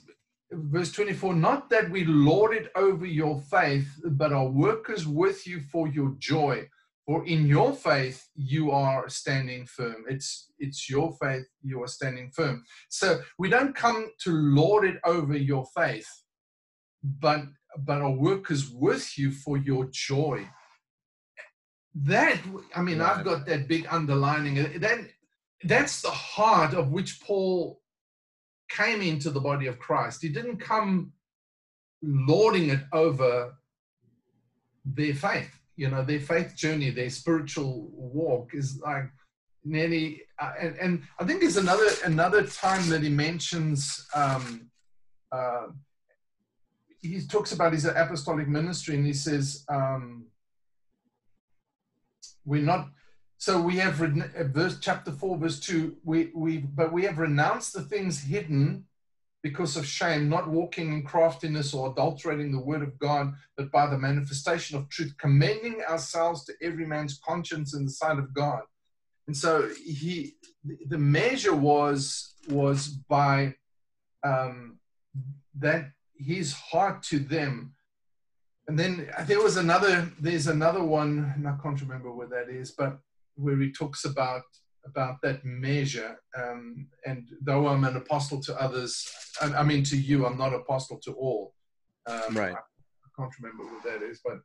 [0.54, 5.60] Verse 24, not that we lord it over your faith, but are workers with you
[5.60, 6.68] for your joy.
[7.06, 10.04] For in your faith you are standing firm.
[10.10, 12.64] It's it's your faith you are standing firm.
[12.90, 16.10] So we don't come to lord it over your faith,
[17.02, 17.44] but
[17.78, 20.48] but are workers with you for your joy.
[21.94, 22.38] That
[22.74, 24.54] I mean, I've got that big underlining.
[24.80, 24.98] That
[25.64, 27.80] that's the heart of which Paul
[28.68, 30.22] came into the body of Christ.
[30.22, 31.12] He didn't come
[32.02, 33.54] lording it over
[34.84, 35.50] their faith.
[35.76, 39.10] You know, their faith journey, their spiritual walk is like
[39.64, 40.22] nearly.
[40.38, 44.06] Uh, and, and I think there's another another time that he mentions.
[44.14, 44.70] Um,
[45.30, 45.68] uh,
[47.02, 50.26] he talks about his apostolic ministry, and he says, um,
[52.44, 52.88] "We're not."
[53.38, 55.96] So we have uh, verse chapter four, verse two.
[56.04, 58.86] We we but we have renounced the things hidden
[59.42, 63.88] because of shame, not walking in craftiness or adulterating the word of God, but by
[63.88, 68.62] the manifestation of truth, commending ourselves to every man's conscience in the sight of God.
[69.26, 70.36] And so he,
[70.86, 73.54] the measure was was by
[74.22, 74.78] um,
[75.58, 75.90] that
[76.22, 77.74] his heart to them.
[78.68, 80.10] And then there was another.
[80.20, 82.98] There's another one, and I can't remember where that is, but
[83.34, 84.42] where he talks about
[84.86, 86.20] about that measure.
[86.36, 89.08] Um, and though I'm an apostle to others,
[89.40, 91.54] I, I mean to you, I'm not apostle to all.
[92.06, 92.52] Um, Right.
[92.52, 94.40] I, I can't remember what that is, but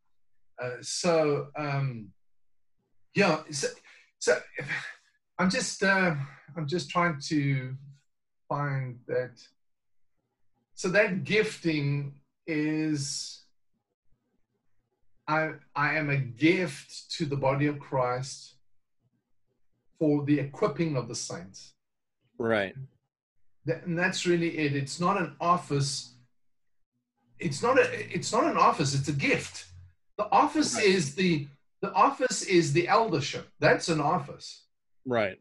[0.63, 2.09] uh, so um,
[3.15, 3.41] yeah.
[3.51, 3.67] So,
[4.19, 4.39] so
[5.39, 6.15] I'm just uh,
[6.55, 7.75] I'm just trying to
[8.49, 9.39] find that.
[10.77, 12.13] So that gifting
[12.45, 13.41] is.
[15.27, 18.53] I, I am a gift to the body of Christ
[19.99, 21.73] for the equipping of the saints.
[22.37, 22.73] right.
[23.65, 24.73] That, and that's really it.
[24.77, 26.13] It's not an office.
[27.39, 28.15] It's not a.
[28.15, 28.93] It's not an office.
[28.93, 29.65] It's a gift.
[30.17, 30.85] The office Right.
[30.85, 31.47] is the.
[31.81, 33.47] The office is the eldership.
[33.59, 34.63] That's an office.
[35.05, 35.37] Right.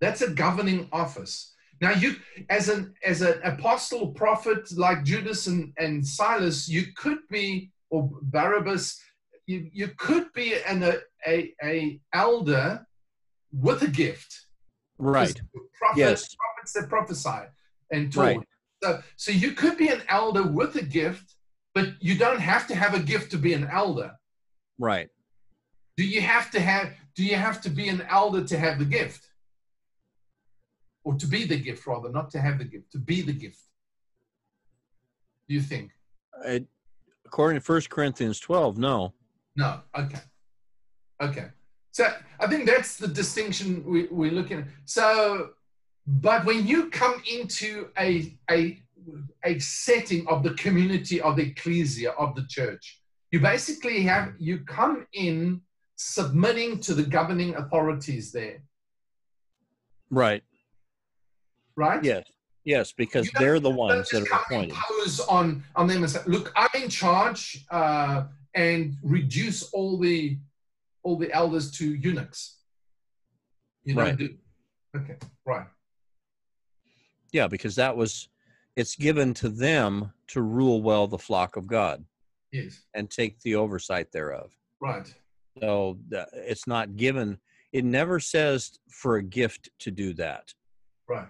[0.00, 1.52] That's a governing office.
[1.80, 2.16] Now you,
[2.50, 8.10] as an as an apostle prophet like Judas and, and Silas, you could be or
[8.22, 9.00] Barabbas,
[9.46, 10.94] you, you could be an a,
[11.26, 12.86] a a elder
[13.52, 14.46] with a gift.
[14.98, 15.40] Right.
[15.78, 16.34] Prophets, Yes.
[16.34, 17.48] prophets that prophesy
[17.92, 18.24] and talk.
[18.24, 18.40] Right.
[18.82, 21.34] So, so you could be an elder with a gift,
[21.74, 24.12] but you don't have to have a gift to be an elder.
[24.78, 25.08] Right.
[25.96, 26.92] Do you have to have?
[27.16, 29.28] Do you have to be an elder to have the gift,
[31.08, 33.60] or to be the gift rather, not to have the gift, to be the gift?
[35.48, 35.90] Do you think?
[36.44, 36.66] It,
[37.24, 39.14] according to First Corinthians 12, no.
[39.56, 39.80] No.
[39.98, 40.20] Okay.
[41.22, 41.46] Okay.
[41.92, 44.64] So I think that's the distinction we, we're looking at.
[44.84, 45.52] So,
[46.06, 48.78] but when you come into a, a,
[49.46, 54.58] a setting of the community of the ecclesia of the church, you basically have, you
[54.58, 55.62] come in
[55.96, 58.60] submitting to the governing authorities there,
[60.10, 60.42] Right.
[61.78, 62.02] Right?
[62.04, 62.26] Yes.
[62.64, 64.74] Yes, because You they're the ones that are appointed.
[64.74, 70.36] impose on, on them and say, look, I'm in charge uh, and reduce all the
[71.04, 72.58] all the elders to eunuchs.
[73.84, 74.18] You don't Right.
[74.18, 74.36] do.
[74.96, 75.66] Okay, right.
[77.32, 78.28] Yeah, because that was
[78.76, 82.04] it's given to them to rule well the flock of God
[82.52, 82.82] Yes.
[82.94, 84.50] and take the oversight thereof.
[84.80, 85.06] Right.
[85.60, 85.98] So
[86.34, 87.38] it's not given.
[87.72, 90.52] It never says for a gift to do that.
[91.08, 91.28] Right.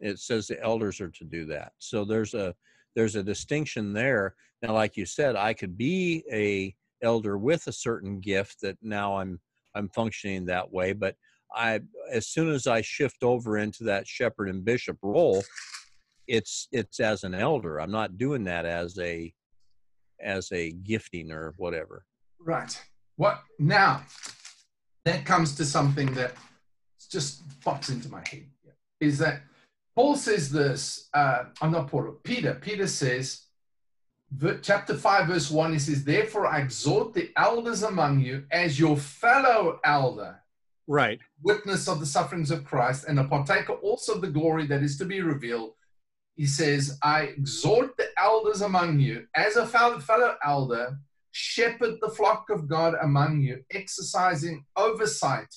[0.00, 1.72] It says the elders are to do that.
[1.78, 2.54] So there's a
[2.94, 4.34] there's a distinction there.
[4.62, 9.18] Now, like you said, I could be a elder with a certain gift that now
[9.18, 9.40] I'm
[9.74, 11.14] I'm functioning that way, but
[11.54, 11.80] I
[12.12, 15.42] as soon as I shift over into that shepherd and bishop role,
[16.26, 17.80] it's it's as an elder.
[17.80, 19.32] I'm not doing that as a
[20.20, 22.04] as a gifting or whatever.
[22.40, 22.80] Right.
[23.16, 24.02] What now?
[25.04, 26.34] That comes to something that
[27.10, 28.46] just pops into my head.
[29.00, 29.40] Is that
[29.98, 31.08] Paul says this?
[31.12, 32.20] Uh, I'm not Paul.
[32.22, 32.54] Peter.
[32.54, 33.46] Peter says,
[34.62, 35.72] chapter five, verse one.
[35.72, 40.40] He says, "Therefore I exhort the elders among you as your fellow elder,
[40.86, 41.18] Right.
[41.42, 44.96] witness of the sufferings of Christ, and a partaker also of the glory that is
[44.98, 45.74] to be revealed."
[46.36, 51.00] He says, "I exhort the elders among you as a fellow, fellow elder."
[51.32, 55.52] shepherd the flock of God among you, exercising oversight,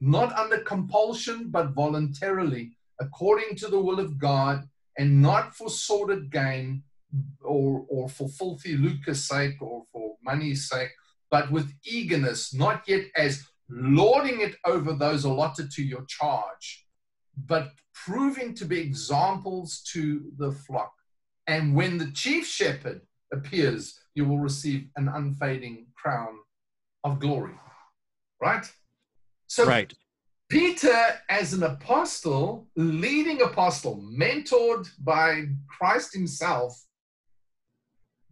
[0.00, 6.30] not under compulsion, but voluntarily, according to the will of God, and not for sordid
[6.30, 6.82] gain
[7.42, 10.90] or, or for filthy lucre's sake or for money's sake,
[11.30, 16.86] but with eagerness, not yet as lording it over those allotted to your charge,
[17.46, 20.92] but proving to be examples to the flock.
[21.46, 26.38] And when the chief shepherd appears, you will receive an unfading crown
[27.04, 27.54] of glory.
[28.40, 28.70] Right?
[29.46, 29.92] So, Right.
[30.48, 36.82] Peter, as an apostle, leading apostle, mentored by Christ himself,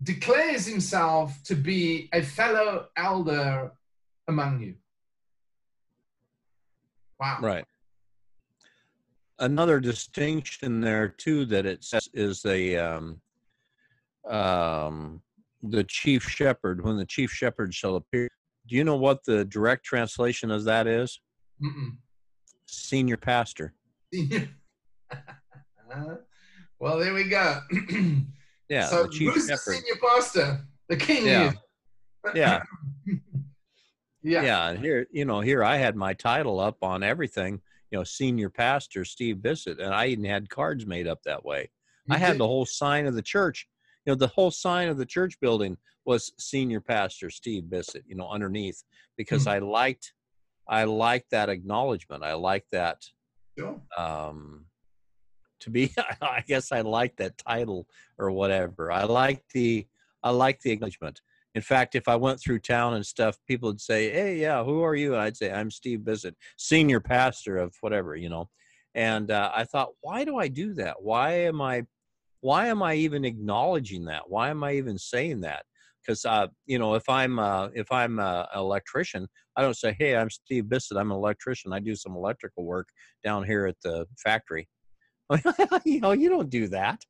[0.02, 3.72] declares himself to be a fellow elder
[4.28, 4.74] among you.
[7.20, 7.38] Wow.
[7.42, 7.64] Right.
[9.38, 13.20] Another distinction there too that it says is the um,
[14.28, 15.20] um,
[15.62, 16.82] the chief shepherd.
[16.82, 18.28] When the chief shepherd shall appear,
[18.66, 21.20] do you know what the direct translation of that is?
[21.62, 21.96] Mm-mm.
[22.66, 23.72] Senior pastor.
[26.78, 27.60] well, there we go.
[28.68, 30.58] Yeah, so the chief who's the senior pastor?
[30.88, 31.24] The king.
[31.24, 31.52] Yeah.
[32.34, 32.62] Yeah,
[34.24, 34.42] yeah.
[34.42, 34.68] yeah.
[34.70, 37.60] And here, you know, here I had my title up on everything.
[37.92, 41.70] You know, senior pastor Steve Bissett, and I even had cards made up that way.
[42.10, 42.40] I You had did.
[42.40, 43.68] the whole sign of the church.
[44.04, 48.02] You know, the whole sign of the church building was senior pastor Steve Bissett.
[48.08, 48.82] You know, underneath
[49.16, 49.50] because Hmm.
[49.50, 50.12] I liked,
[50.68, 52.22] I like that acknowledgement.
[52.22, 53.04] I like that.
[53.58, 53.80] Sure.
[53.96, 54.66] Um,
[55.60, 58.90] to be, I guess I like that title or whatever.
[58.92, 59.86] I like the,
[60.22, 61.20] I like the acknowledgement.
[61.54, 64.82] In fact, if I went through town and stuff, people would say, "Hey, yeah, who
[64.82, 68.50] are you?" And I'd say, "I'm Steve Bissett, senior pastor of whatever," you know.
[68.96, 71.02] And uh, I thought, why do I do that?
[71.02, 71.84] Why am I,
[72.40, 74.22] why am I even acknowledging that?
[74.28, 75.66] Why am I even saying that?
[76.06, 79.96] Because uh, you know, if I'm uh, if I'm uh, an electrician, I don't say,
[79.98, 80.96] "Hey, I'm Steve Bissett.
[80.96, 81.72] I'm an electrician.
[81.72, 82.88] I do some electrical work
[83.24, 84.68] down here at the factory."
[85.84, 87.02] you know, you don't do that.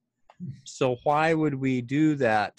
[0.64, 2.54] So why would we do that?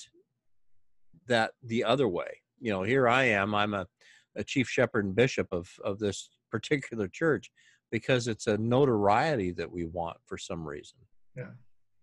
[1.27, 2.41] That the other way?
[2.59, 3.53] You know, here I am.
[3.53, 3.87] I'm a,
[4.35, 7.51] a chief shepherd and bishop of of this particular church
[7.91, 10.97] because it's a notoriety that we want for some reason.
[11.35, 11.51] Yeah.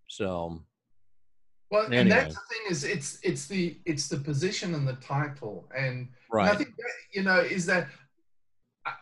[0.08, 0.62] So
[1.70, 5.68] Well, and that's the thing is it's it's the it's the position and the title,
[5.76, 6.08] and
[6.52, 7.88] I think that, you know is that
[8.86, 8.92] I,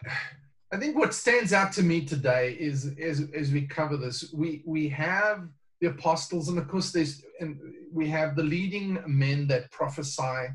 [0.73, 4.63] I think what stands out to me today is as as we cover this, we
[4.65, 5.49] we have
[5.81, 7.59] the apostles, and of course there's and
[7.93, 10.49] we have the leading men that prophesy.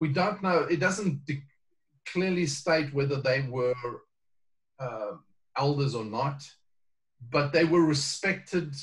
[0.00, 1.42] We don't know; it doesn't de-
[2.06, 3.74] clearly state whether they were
[4.78, 5.12] uh,
[5.56, 6.42] elders or not,
[7.30, 8.74] but they were respected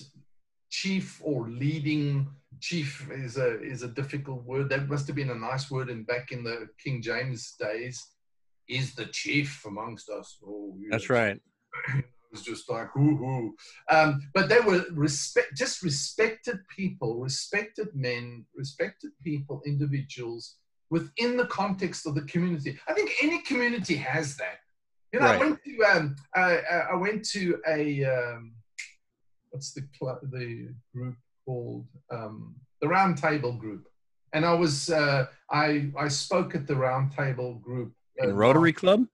[0.70, 2.28] chief or leading
[2.62, 4.69] chief is a is a difficult word.
[4.69, 8.06] That must have been a nice word in back in the King James days.
[8.67, 10.38] Is the chief amongst us?
[10.45, 11.41] Oh, that's know, right.
[12.34, 13.55] It was just like hoo hoo.
[13.89, 20.55] Um, but they were respect, just respected people, respected men, respected people, individuals
[20.89, 22.80] within the context of the community.
[22.88, 24.59] I think any community has that.
[25.12, 28.53] You know, I went to um, I, I- I went to a um,
[29.49, 33.88] what's the club, the group called um, the Round Table Group,
[34.34, 37.94] and I was uh, I I spoke at the Round Table Group.
[38.22, 39.06] uh, In Rotary Club.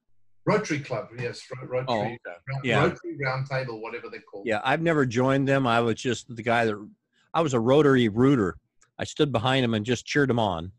[0.45, 1.85] Rotary Club, yes, Rotary.
[1.89, 2.17] Oh, okay.
[2.63, 2.83] Yeah.
[2.83, 4.45] Rotary Round Table, whatever they're called.
[4.47, 5.67] Yeah, I've never joined them.
[5.67, 6.89] I was just the guy that
[7.33, 8.55] I was a Rotary rooter.
[8.97, 10.71] I stood behind him and just cheered him on.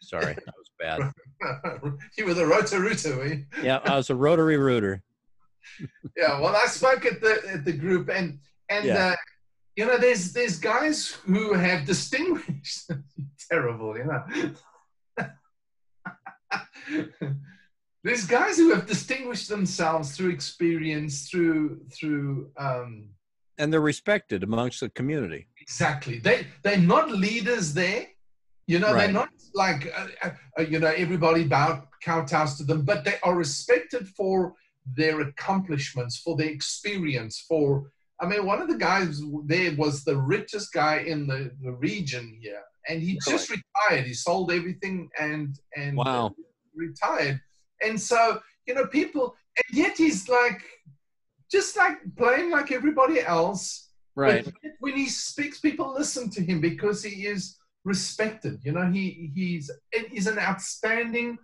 [0.00, 1.00] Sorry, that was bad.
[2.18, 3.38] you were the Rotaruto, eh?
[3.62, 5.02] Yeah, I was a Rotary rooter.
[6.16, 6.38] yeah.
[6.40, 8.38] Well, I spoke at the at the group, and
[8.68, 9.06] and Yeah.
[9.12, 9.16] uh,
[9.76, 12.90] you know, there's there's guys who have distinguished.
[13.50, 14.24] terrible, you know.
[18.04, 22.50] there's guys who have distinguished themselves through experience, through through.
[22.56, 23.10] Um,
[23.58, 25.46] and they're respected amongst the community.
[25.60, 26.18] Exactly.
[26.18, 28.06] They they're not leaders there.
[28.66, 29.04] You know, Right.
[29.06, 33.34] they're not like uh, uh, you know everybody bow kowtows to them, but they are
[33.34, 34.54] respected for
[34.96, 37.44] their accomplishments, for their experience.
[37.46, 37.90] For
[38.20, 42.38] I mean, one of the guys there was the richest guy in the, the region
[42.40, 44.06] here, and he just retired.
[44.06, 46.34] He sold everything and and Wow.
[46.74, 47.40] retired.
[47.82, 50.62] And so you know, people, and yet he's like
[51.50, 53.88] just like playing like everybody else.
[54.14, 54.46] Right.
[54.80, 58.60] When he speaks, people listen to him because he is respected.
[58.64, 59.70] You know, he he's
[60.10, 61.38] he's an outstanding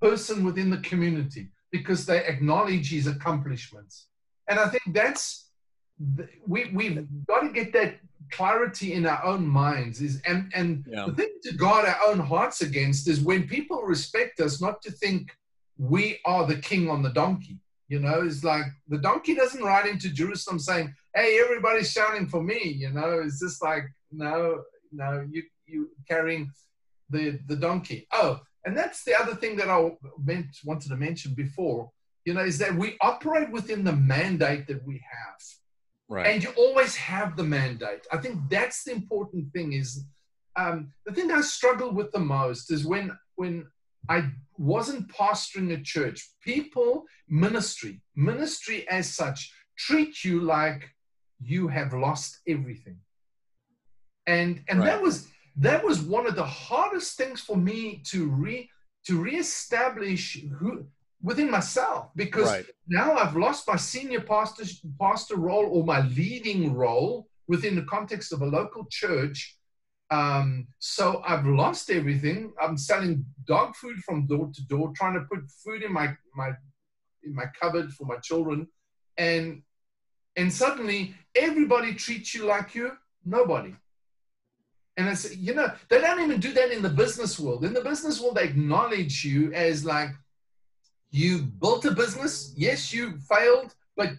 [0.00, 4.06] person within the community because they acknowledge his accomplishments.
[4.48, 5.43] And I think that's
[6.46, 7.96] we we've got to get that
[8.30, 10.00] clarity in our own minds.
[10.00, 11.06] Is and and Yeah.
[11.06, 14.90] the thing to guard our own hearts against is when people respect us, not to
[14.90, 15.30] think
[15.78, 17.58] we are the king on the donkey.
[17.88, 22.42] You know, it's like the donkey doesn't ride into Jerusalem saying, "Hey, everybody's shouting for
[22.42, 26.50] me." You know, it's just like, no, no, you you carrying
[27.10, 28.06] the the donkey.
[28.12, 29.78] Oh, and that's the other thing that I
[30.24, 31.90] meant wanted to mention before.
[32.24, 35.40] You know, is that we operate within the mandate that we have,
[36.14, 36.26] Right.
[36.28, 38.06] and you always have the mandate.
[38.12, 39.72] I think that's the important thing.
[39.72, 40.04] Is
[40.54, 43.66] um, the thing I struggle with the most is when when
[44.08, 46.30] I wasn't pastoring a church.
[46.42, 50.88] People, ministry, ministry as such, treat you like
[51.40, 52.98] you have lost everything.
[54.26, 58.70] And and that was that was one of the hardest things for me to re
[59.06, 60.86] to reestablish who
[61.24, 62.66] within myself because Right.
[62.86, 64.64] now I've lost my senior pastor
[65.00, 69.58] pastor role or my leading role within the context of a local church.
[70.10, 72.52] Um, so I've lost everything.
[72.62, 76.50] I'm selling dog food from door to door, trying to put food in my my
[77.24, 78.68] in my cupboard for my children,
[79.16, 79.62] and
[80.36, 83.74] and suddenly everybody treats you like you're nobody.
[84.98, 87.64] And it's you know they don't even do that in the business world.
[87.64, 90.10] In the business world, they acknowledge you as like
[91.14, 92.52] you built a business.
[92.56, 94.10] Yes, you failed, but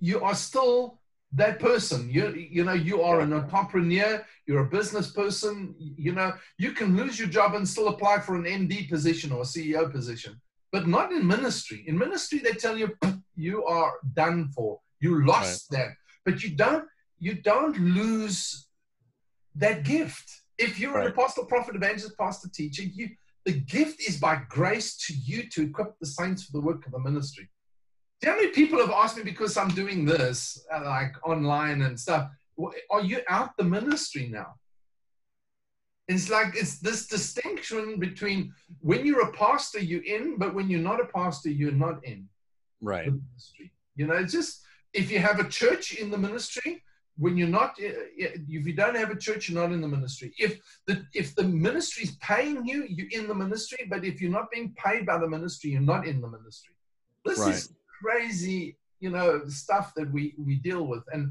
[0.00, 1.00] you are still
[1.32, 2.10] that person.
[2.10, 4.22] You you know you are an entrepreneur.
[4.46, 5.74] You're a business person.
[5.78, 9.40] You know you can lose your job and still apply for an MD position or
[9.40, 10.38] a CEO position,
[10.72, 11.84] but not in ministry.
[11.86, 12.94] In ministry, they tell you
[13.34, 14.78] you are done for.
[15.00, 15.92] You lost that,
[16.26, 16.84] but you don't
[17.18, 18.66] you don't lose
[19.54, 20.42] that gift.
[20.58, 23.08] If you're an apostle, prophet, evangelist, pastor, teacher, you
[23.44, 26.92] the gift is by grace to you to equip the saints for the work of
[26.92, 27.48] the ministry.
[28.20, 31.14] Do you know how many people have asked me because I'm doing this, uh, like
[31.26, 32.30] online and stuff,
[32.90, 34.54] are you out the ministry now?
[36.08, 40.80] It's like it's this distinction between when you're a pastor, you're in, but when you're
[40.80, 42.28] not a pastor, you're not in
[42.80, 43.06] Right.
[43.06, 43.72] the ministry.
[43.96, 44.62] You know, it's just
[44.92, 46.82] if you have a church in the ministry,
[47.22, 50.34] when you're not, uh, if you don't have a church, you're not in the ministry.
[50.38, 53.86] If the if the ministry's paying you, you're in the ministry.
[53.88, 56.74] But if you're not being paid by the ministry, you're not in the ministry.
[57.24, 57.54] This Right.
[57.54, 61.04] is crazy, you know, stuff that we we deal with.
[61.12, 61.30] And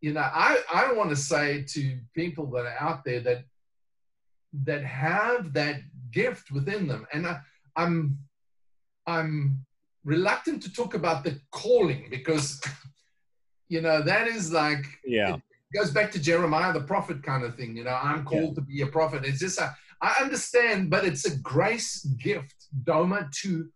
[0.00, 3.44] you know, I I want to say to people that are out there that
[4.64, 5.76] that have that
[6.10, 7.40] gift within them, and I,
[7.76, 8.18] I'm
[9.06, 9.66] I'm
[10.04, 12.46] reluctant to talk about the calling because
[13.68, 15.36] you know that is like Yeah.
[15.72, 17.76] goes back to Jeremiah the prophet kind of thing.
[17.76, 19.24] You know, I'm called to be a prophet.
[19.24, 22.54] It's just a, I understand, but it's a grace gift,
[22.84, 23.68] Doma, to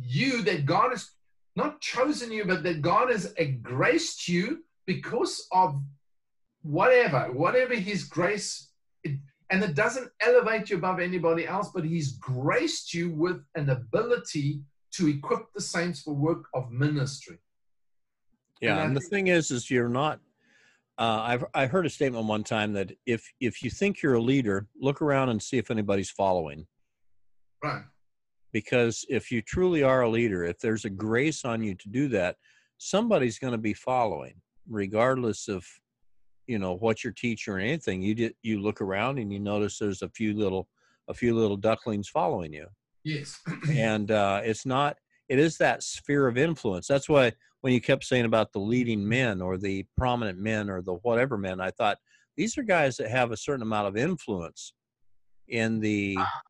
[0.00, 1.10] you that God has
[1.56, 5.80] not chosen you, but that God has graced you because of
[6.62, 8.70] whatever, whatever His grace.
[9.04, 9.18] It,
[9.50, 14.60] and it doesn't elevate you above anybody else, but He's graced you with an ability
[14.92, 17.38] to equip the saints for work of ministry.
[18.60, 20.20] Yeah, And and the thing is, is you're not.
[20.98, 24.22] Uh, I've I heard a statement one time that if if you think you're a
[24.22, 26.66] leader, look around and see if anybody's following.
[27.62, 27.84] Right.
[28.52, 32.08] Because if you truly are a leader, if there's a grace on you to do
[32.08, 32.36] that,
[32.78, 34.34] somebody's going to be following,
[34.68, 35.64] regardless of,
[36.46, 38.02] you know, what you're teaching or anything.
[38.02, 40.68] You did you look around and you notice there's a few little
[41.08, 42.66] a few little ducklings following you.
[43.04, 43.40] Yes.
[43.70, 44.98] and uh, it's not
[45.28, 49.06] it is that sphere of influence that's why when you kept saying about the leading
[49.06, 51.98] men or the prominent men or the whatever men i thought
[52.36, 54.74] these are guys that have a certain amount of influence
[55.48, 56.40] in the ah,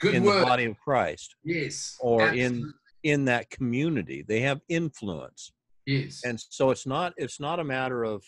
[0.00, 0.40] Good in word.
[0.40, 1.96] the body of christ Yes.
[2.00, 2.42] or absolutely.
[2.42, 5.52] in in that community they have influence
[5.86, 6.22] Yes.
[6.24, 8.22] and so it's not it's not a matter of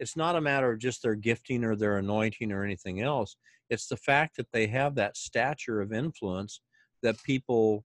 [0.00, 3.36] it's not a matter of just their gifting or their anointing or anything else
[3.70, 6.60] it's the fact that they have that stature of influence
[7.02, 7.84] that people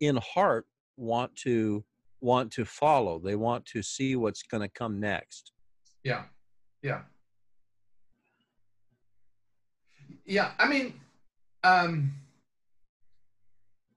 [0.00, 1.84] in heart want to
[2.20, 5.52] want to follow they want to see what's going to come next
[6.04, 6.22] Yeah,
[6.82, 7.02] yeah,
[10.24, 10.52] yeah.
[10.58, 10.94] I mean,
[11.64, 12.12] um,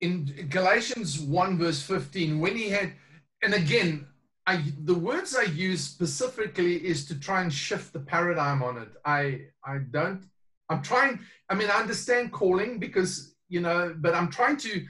[0.02, 2.94] in Galatians one verse fifteen, when he had,
[3.44, 4.08] and again,
[4.48, 8.90] I the words I use specifically is to try and shift the paradigm on it.
[9.06, 10.24] I I don't.
[10.70, 11.20] I'm trying.
[11.50, 14.86] I mean, I understand calling because you know, but I'm trying to.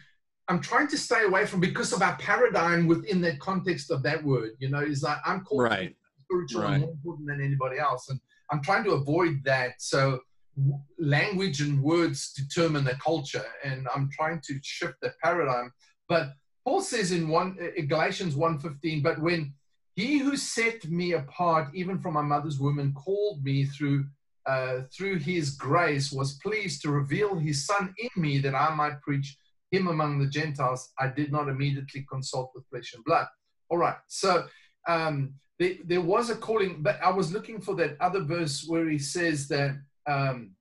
[0.52, 4.22] I'm trying to stay away from because of our paradigm within that context of that
[4.22, 4.52] word.
[4.60, 5.96] You know, is like I'm called Right.
[6.26, 6.80] spiritual Right.
[6.82, 8.10] more important than anybody else.
[8.10, 8.20] And
[8.52, 9.76] I'm trying to avoid that.
[9.80, 10.20] So
[10.58, 15.72] w- language and words determine the culture, and I'm trying to shift that paradigm.
[16.10, 16.34] But
[16.66, 19.54] Paul says in one in Galatians 1:15, but when
[19.96, 24.06] he who set me apart even from my mother's womb called me through
[24.48, 29.00] uh, through his grace was pleased to reveal his son in me that I might
[29.02, 29.38] preach
[29.72, 30.92] him among the Gentiles.
[31.00, 33.28] I did not immediately consult with flesh and blood.
[33.70, 33.96] All right.
[34.08, 34.46] So
[34.88, 38.90] um, there, there was a calling, but I was looking for that other verse where
[38.90, 40.52] he says that um,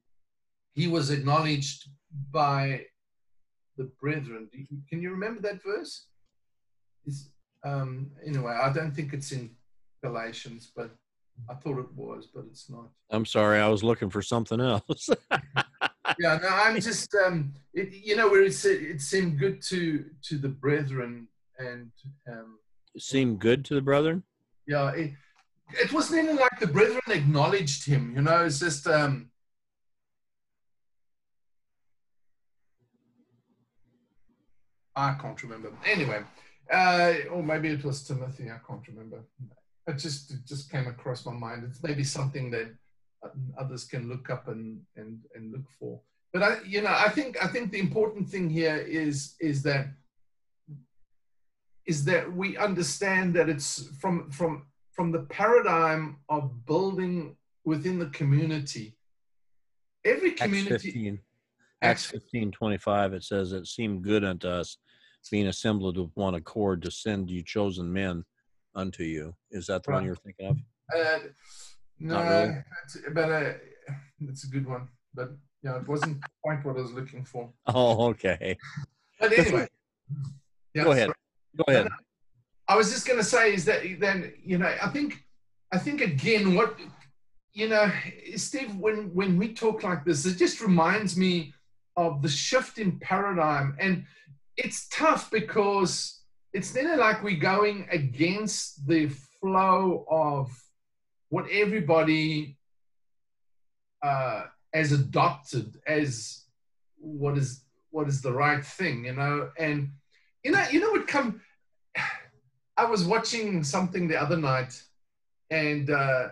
[0.75, 1.89] he was acknowledged
[2.31, 2.85] by
[3.77, 4.49] the brethren.
[4.89, 6.07] Can you remember that verse?
[7.07, 7.31] Is
[7.65, 9.51] um, anyway, I don't think it's in
[10.03, 10.91] Galatians, but
[11.49, 12.89] I thought it was, but it's not.
[13.11, 15.09] i'm sorry i was looking for something else
[16.21, 20.39] Yeah, no, I'm just um, it, you know where it it seemed good to to
[20.39, 21.91] the brethren and
[22.31, 22.59] um,
[22.99, 24.23] seem good to the brethren
[24.71, 25.13] yeah, it,
[25.73, 28.13] it wasn't even like the brethren acknowledged him.
[28.15, 29.31] You know, it's just um,
[34.95, 35.73] I can't remember.
[35.85, 36.23] Anyway,
[36.73, 38.45] uh, or maybe it was Timothy.
[38.45, 39.25] I can't remember.
[39.89, 41.65] It just it just came across my mind.
[41.67, 42.73] It's maybe something that
[43.59, 46.01] others can look up and and and look for.
[46.33, 49.87] But I, you know, I think I think the important thing here is is that
[51.87, 58.07] is that we understand that it's from from from the paradigm of building within the
[58.07, 58.97] community.
[60.05, 60.75] Every community.
[60.75, 61.21] acts community 15
[61.83, 64.79] acts 15 25 it says it seemed good unto us
[65.31, 68.25] being assembled with one accord to send you chosen men
[68.75, 70.57] unto you is that the one you're thinking of
[70.97, 71.19] Uh,
[71.99, 73.13] no, really.
[73.13, 73.53] but uh,
[74.29, 74.89] it's a good one.
[75.15, 75.31] But
[75.63, 77.51] yeah, it wasn't quite what I was looking for.
[77.67, 78.57] oh okay.
[79.19, 79.69] But anyway,
[80.75, 81.07] yeah, go ahead.
[81.07, 81.15] sorry.
[81.57, 81.89] go ahead.
[82.69, 85.25] I was just going to say is that then you know I think
[85.73, 86.79] I think again what
[87.53, 87.91] you know
[88.37, 91.53] Steve when when we talk like this it just reminds me
[91.97, 93.77] of the shift in paradigm.
[93.79, 94.05] And
[94.57, 96.21] it's tough because
[96.53, 99.09] it's then like we're going against the
[99.41, 100.51] flow of
[101.29, 102.57] what everybody
[104.03, 106.45] uh, has adopted as
[106.99, 109.91] what is what is the right thing you know and
[110.45, 111.41] you know you know what come
[112.77, 114.83] I was watching something the other night,
[115.51, 116.29] and uh,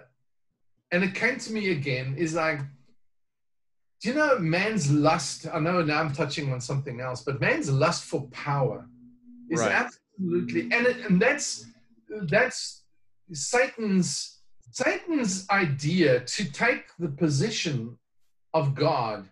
[0.91, 2.15] and it came to me again.
[2.17, 2.61] Is like,
[4.01, 5.47] do you know man's lust?
[5.53, 8.89] I know now I'm touching on something else, but man's lust for power
[9.51, 9.73] is Right.
[9.73, 11.67] absolutely, and it, and that's
[12.09, 12.85] that's
[13.33, 17.99] Satan's Satan's idea to take the position
[18.59, 19.29] of God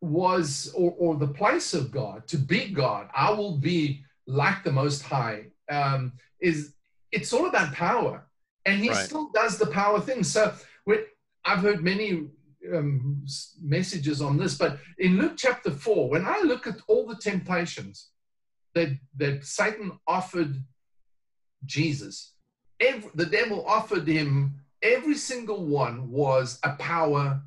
[0.00, 3.08] was or, or the place of God to be God.
[3.14, 5.46] I will be like the Most High.
[5.70, 6.74] Um, is
[7.10, 8.14] it's all about power,
[8.66, 8.98] and he Right.
[9.06, 10.22] still does the power thing.
[10.22, 10.54] So
[11.44, 12.28] I've heard many
[12.74, 13.24] um,
[13.62, 18.10] messages on this, but in Luke chapter four, when I look at all the temptations
[18.74, 20.52] that that Satan offered
[21.64, 22.32] Jesus,
[22.80, 27.42] every, the devil offered him every single one was a power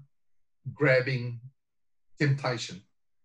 [0.73, 1.39] grabbing
[2.19, 2.81] temptation.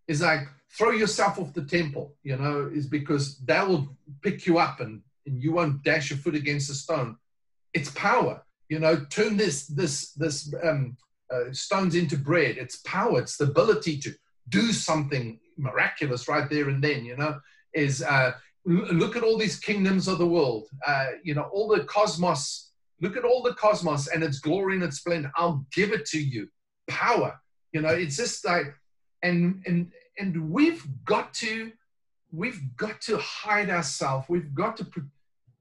[0.07, 4.59] It's like throw yourself off the temple, you know, is because that will pick you
[4.59, 7.17] up and, and you won't dash your foot against a stone.
[7.73, 10.97] It's power, you know, turn this this this um,
[11.33, 12.57] uh, stones into bread.
[12.59, 13.21] It's power.
[13.21, 14.15] It's the ability to
[14.49, 17.41] do something miraculous right there and then, you know,
[17.73, 18.33] is uh,
[18.65, 22.71] look at all these kingdoms of the world, uh, you know, all the cosmos.
[23.01, 25.31] Look at all the cosmos and its glory and its splendor.
[25.37, 26.49] I'll give it to you.
[26.87, 27.41] Power.
[27.73, 28.75] You know, it's just like,
[29.23, 31.73] and and and we've got to,
[32.33, 34.27] we've got to hide ourselves.
[34.29, 34.87] We've got to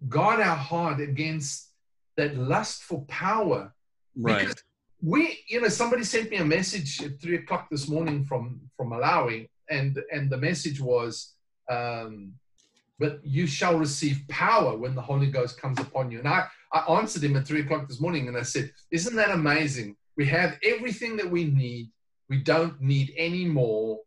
[0.09, 1.69] guard our heart against
[2.17, 3.73] that lust for power.
[4.15, 4.63] right Because
[5.01, 8.91] we, you know, somebody sent me a message at three o'clock this morning from from
[8.91, 11.33] Malawi, and and the message was,
[11.69, 12.33] um,
[12.99, 16.19] but you shall receive power when the Holy Ghost comes upon you.
[16.19, 19.31] And I, I answered him at three o'clock this morning and I said, Isn't that
[19.31, 19.97] amazing?
[20.17, 21.89] We have everything that we need.
[22.29, 23.99] We don't need any more,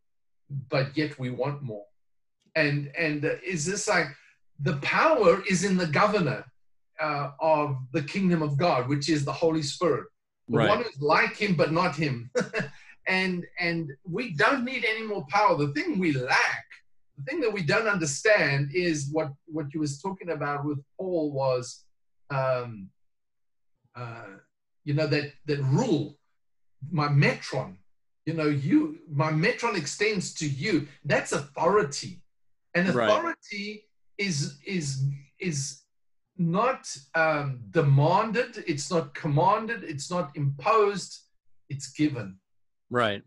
[0.68, 1.84] but yet we want more.
[2.54, 4.08] And and uh, is this like
[4.60, 6.44] the power is in the governor
[7.00, 10.06] uh, of the kingdom of God, which is the Holy Spirit,
[10.48, 10.68] the right.
[10.68, 12.30] one who's like Him but not Him.
[13.06, 15.56] and and we don't need any more power.
[15.56, 16.66] The thing we lack,
[17.16, 21.32] the thing that we don't understand, is what what you was talking about with Paul
[21.32, 21.84] was,
[22.30, 22.88] um,
[23.94, 24.38] uh,
[24.86, 26.16] you know that that rule,
[26.90, 27.76] my metron.
[28.24, 30.88] You know, you my metron extends to you.
[31.04, 32.22] That's authority,
[32.74, 33.66] and authority
[34.18, 34.26] right.
[34.26, 35.04] is is
[35.38, 35.82] is
[36.38, 41.20] not um, demanded, it's not commanded, it's not imposed,
[41.68, 42.38] it's given.
[42.90, 43.22] Right.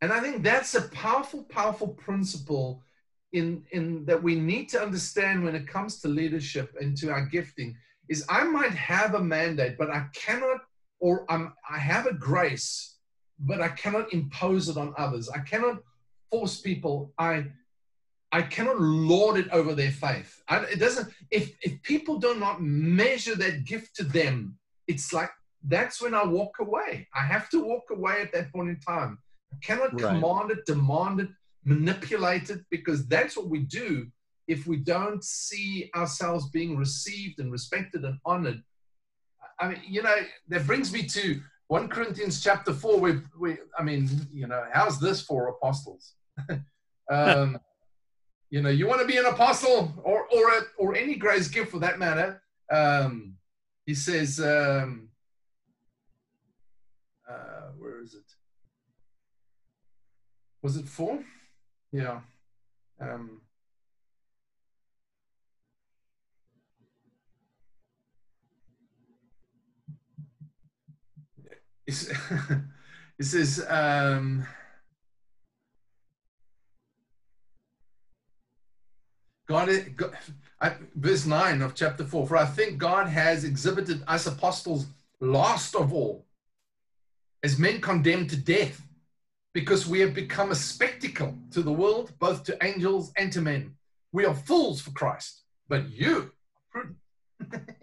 [0.00, 2.82] And I think that's a powerful, powerful principle
[3.32, 7.26] in, in that we need to understand when it comes to leadership and to our
[7.26, 7.76] gifting
[8.08, 10.60] is I might have a mandate, but I cannot,
[11.00, 12.96] or I'm, I have a grace,
[13.38, 15.28] but I cannot impose it on others.
[15.28, 15.78] I cannot
[16.30, 17.12] force people.
[17.18, 17.46] I
[18.32, 20.40] I cannot lord it over their faith.
[20.48, 21.12] I, it doesn't.
[21.30, 25.30] If if people do not measure that gift to them, it's like
[25.64, 27.08] that's when I walk away.
[27.14, 29.18] I have to walk away at that point in time.
[29.52, 30.14] I cannot right.
[30.14, 31.28] command it, demand it,
[31.64, 34.06] manipulate it, because that's what we do
[34.46, 38.62] if we don't see ourselves being received and respected and honored.
[39.60, 40.16] I mean, you know,
[40.48, 44.98] that brings me to 1 Corinthians chapter 4, where we, I mean, you know, how's
[44.98, 46.14] this for apostles?
[47.10, 47.58] um,
[48.50, 51.70] you know, you want to be an apostle or or a, or any grace gift
[51.70, 52.42] for that matter.
[52.72, 53.36] Um,
[53.86, 55.08] he says, um,
[57.28, 58.24] uh, where is it?
[60.62, 61.24] Was it four?
[61.92, 62.20] Yeah.
[63.00, 63.40] Um,
[71.90, 74.46] it says, um,
[79.46, 80.12] God, God
[80.94, 84.86] verse 9 of chapter 4 For I think God has exhibited us apostles
[85.20, 86.24] last of all,
[87.42, 88.80] as men condemned to death,
[89.52, 93.74] because we have become a spectacle to the world, both to angels and to men.
[94.12, 96.96] We are fools for Christ, but you are prudent.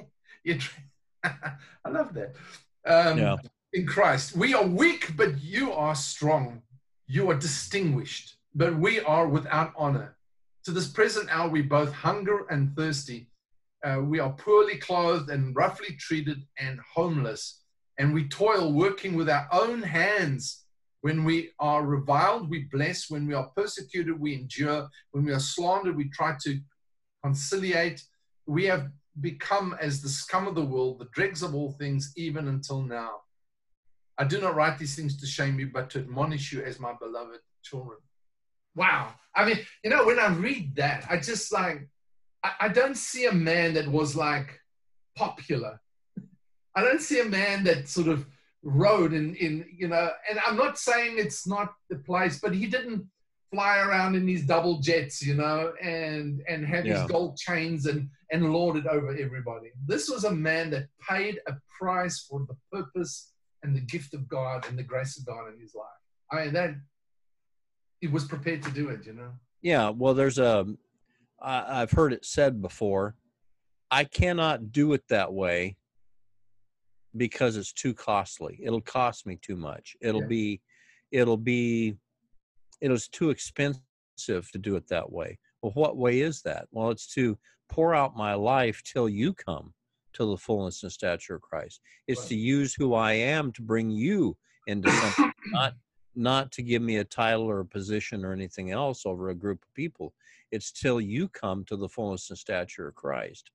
[1.23, 2.35] I love that.
[2.85, 3.35] Um, yeah.
[3.77, 6.63] In Christ, we are weak, but you are strong.
[7.05, 10.17] You are distinguished, but we are without honor.
[10.63, 13.29] To this present hour, we both hunger and thirsty.
[13.85, 17.61] Uh, we are poorly clothed and roughly treated and homeless.
[17.99, 20.65] And we toil working with our own hands.
[21.01, 23.11] When we are reviled, we bless.
[23.11, 24.89] When we are persecuted, we endure.
[25.11, 26.59] When we are slandered, we try to
[27.23, 28.01] conciliate.
[28.47, 28.87] We have
[29.21, 33.17] become as the scum of the world, the dregs of all things, even until now.
[34.17, 36.93] I do not write these things to shame you, but to admonish you as my
[36.93, 37.97] beloved children
[38.77, 39.13] wow.
[39.35, 41.89] I mean, you know, when I read that, I just like,
[42.43, 44.61] I, I don't see a man that was like
[45.17, 45.81] popular.
[46.75, 48.25] I don't see a man that sort of
[48.63, 52.67] rode in, in, you know, and I'm not saying it's not the place, but he
[52.67, 53.05] didn't
[53.51, 56.99] fly around in these double jets, you know, and and have yeah.
[56.99, 59.71] these gold chains and and lord it over everybody.
[59.85, 63.31] This was a man that paid a price for the purpose
[63.63, 65.87] and the gift of God and the grace of God in his life.
[66.31, 66.75] I mean that
[67.99, 69.31] he was prepared to do it, you know?
[69.61, 69.89] Yeah.
[69.89, 70.65] Well, there's a,
[71.41, 73.15] I, I've heard it said before,
[73.89, 75.77] I cannot do it that way
[77.15, 78.59] because it's too costly.
[78.61, 79.95] It'll cost me too much.
[80.01, 80.27] It'll yeah.
[80.27, 80.61] be,
[81.11, 81.95] it'll be,
[82.81, 83.81] it was too expensive
[84.51, 85.39] to do it that way.
[85.61, 86.67] Well, what way is that?
[86.71, 87.37] Well, it's to
[87.69, 89.73] pour out my life till you come
[90.17, 91.81] to the fullness and stature of Christ.
[92.07, 92.29] It's right.
[92.29, 94.37] to use who I am to bring you
[94.67, 95.73] into something, not
[96.15, 99.63] not to give me a title or a position or anything else over a group
[99.63, 100.13] of people.
[100.51, 103.51] It's till you come to the fullness and stature of Christ.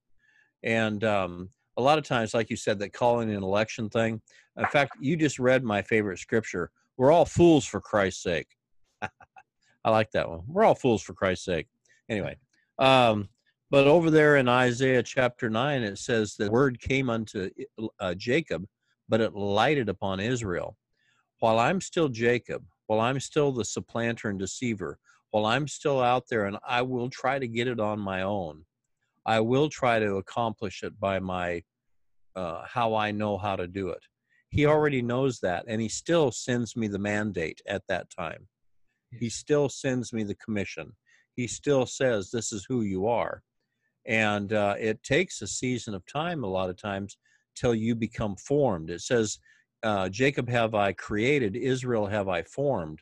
[0.63, 4.21] And um, a lot of times, like you said, that calling an election thing.
[4.57, 6.71] In fact, you just read my favorite scripture.
[6.97, 8.49] We're all fools for Christ's sake.
[9.03, 10.43] I like that one.
[10.47, 11.67] We're all fools for Christ's sake.
[12.09, 12.37] Anyway,
[12.79, 13.29] um,
[13.73, 17.49] but over there in Isaiah chapter 9, it says, The word came unto
[17.99, 18.66] uh, Jacob,
[19.09, 20.77] but it lighted upon Israel
[21.39, 24.99] while I'm still Jacob, while I'm still the supplanter and deceiver,
[25.31, 28.66] while I'm still out there and I will try to get it on my own,
[29.25, 31.62] I will try to accomplish it by my
[32.37, 34.03] uh, how I know how to do it.
[34.51, 38.49] He already knows that, and he still sends me the mandate at that time.
[39.11, 40.93] He still sends me the commission.
[41.35, 43.43] he still says this is who you are
[44.07, 47.17] and uh, it takes a season of time a lot of times
[47.55, 48.91] till you become formed.
[48.91, 49.39] It says
[49.83, 53.01] uh, jacob have i created israel have i formed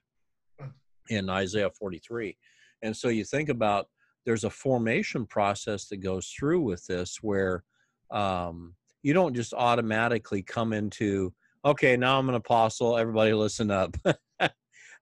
[1.09, 2.37] in isaiah 43
[2.83, 3.87] and so you think about
[4.27, 7.65] there's a formation process that goes through with this where
[8.11, 11.33] um, you don't just automatically come into
[11.65, 13.97] okay now i'm an apostle everybody listen up.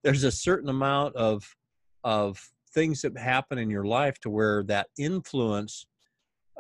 [0.05, 1.45] There's a certain amount of
[2.05, 2.41] of
[2.73, 5.87] things that happen in your life to where that influence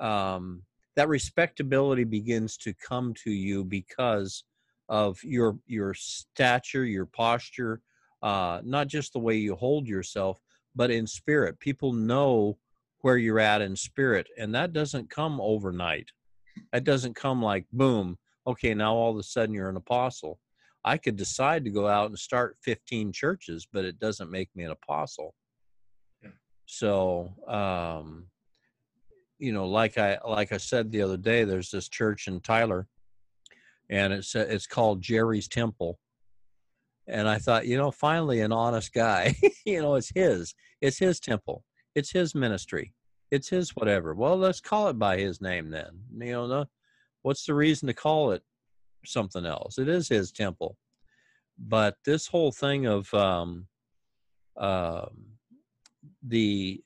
[0.00, 0.62] um,
[0.96, 4.44] that respectability begins to come to you because
[4.88, 7.80] of your your stature your posture
[8.22, 10.40] uh, not just the way you hold yourself
[10.74, 11.58] but in spirit.
[11.58, 12.58] People know
[13.00, 16.08] where you're at in spirit and that doesn't come overnight.
[16.72, 20.40] That doesn't come like boom okay now all of a sudden you're an apostle.
[20.84, 24.64] I could decide to go out and start 15 churches but it doesn't make me
[24.64, 25.34] an apostle.
[26.22, 26.30] Yeah.
[26.66, 28.26] so, um,
[29.38, 32.86] you know, like I like I said the other day, there's this church in Tyler,
[33.90, 35.98] and it's it's called Jerry's Temple.
[37.06, 39.34] And I thought, you know, finally an honest guy.
[39.64, 40.54] you know, it's his.
[40.82, 41.64] It's his temple.
[41.94, 42.92] It's his ministry.
[43.30, 44.14] It's his whatever.
[44.14, 46.00] Well, let's call it by his name then.
[46.18, 46.66] You know,
[47.22, 48.42] what's the reason to call it
[49.06, 49.78] something else?
[49.78, 50.76] It is his temple.
[51.58, 53.66] But this whole thing of um,
[54.56, 55.32] um,
[56.22, 56.82] the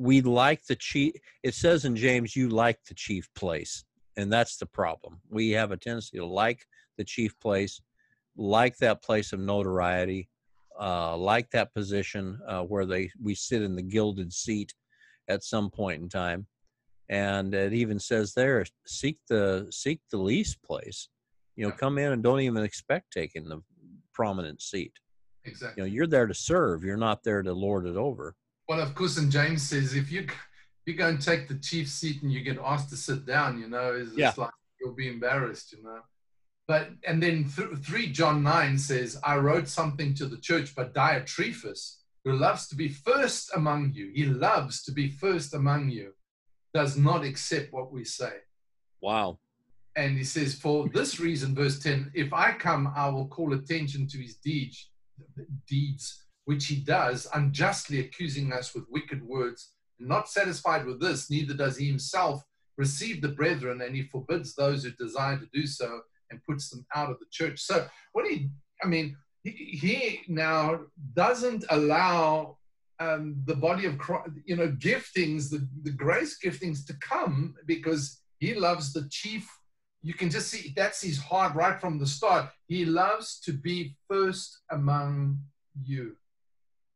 [0.00, 3.84] we like the chief it says in james you like the chief place
[4.20, 5.20] and that's the problem.
[5.30, 6.66] We have a tendency to like
[6.98, 7.80] the chief place
[8.36, 10.28] like that place of notoriety
[10.80, 14.72] uh, like that position uh, where they we sit in the gilded seat
[15.28, 16.46] at some point in time.
[17.08, 21.08] And it even says there seek the seek the least place.
[21.56, 23.62] You know come in and don't even expect taking the
[24.14, 24.92] prominent seat.
[25.44, 28.34] Exactly you know you're there to serve you're not there to lord it over
[28.70, 30.28] well, of course, and James says if you
[30.86, 33.66] you go and take the chief seat and you get asked to sit down, you
[33.66, 34.32] know, it's, yeah.
[34.36, 35.98] like you'll be embarrassed, you know.
[36.68, 40.94] But and then th- three John nine says, I wrote something to the church, but
[40.94, 46.12] Diotrephes, who loves to be first among you, he loves to be first among you,
[46.72, 48.34] does not accept what we say.
[49.00, 49.40] Wow.
[49.96, 54.06] And he says, for this reason, verse 10, if I come, I will call attention
[54.06, 54.90] to his deeds,
[55.66, 59.72] deeds which he does, unjustly accusing us with wicked words.
[59.98, 62.42] Not satisfied with this, neither does he himself
[62.76, 66.86] receive the brethren, and he forbids those who desire to do so and puts them
[66.94, 67.60] out of the church.
[67.60, 68.48] So, what he,
[68.82, 70.80] I mean, he, he now
[71.14, 72.58] doesn't allow
[72.98, 78.22] um, the body of Christ, you know, giftings, the, the grace giftings to come because
[78.38, 79.48] he loves the chief.
[80.02, 82.50] You can just see that's his heart right from the start.
[82.66, 85.38] He loves to be first among
[85.82, 86.16] you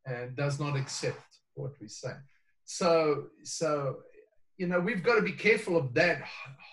[0.07, 2.13] and does not accept what we say.
[2.65, 3.99] So, so
[4.57, 6.23] you know, we've got to be careful of that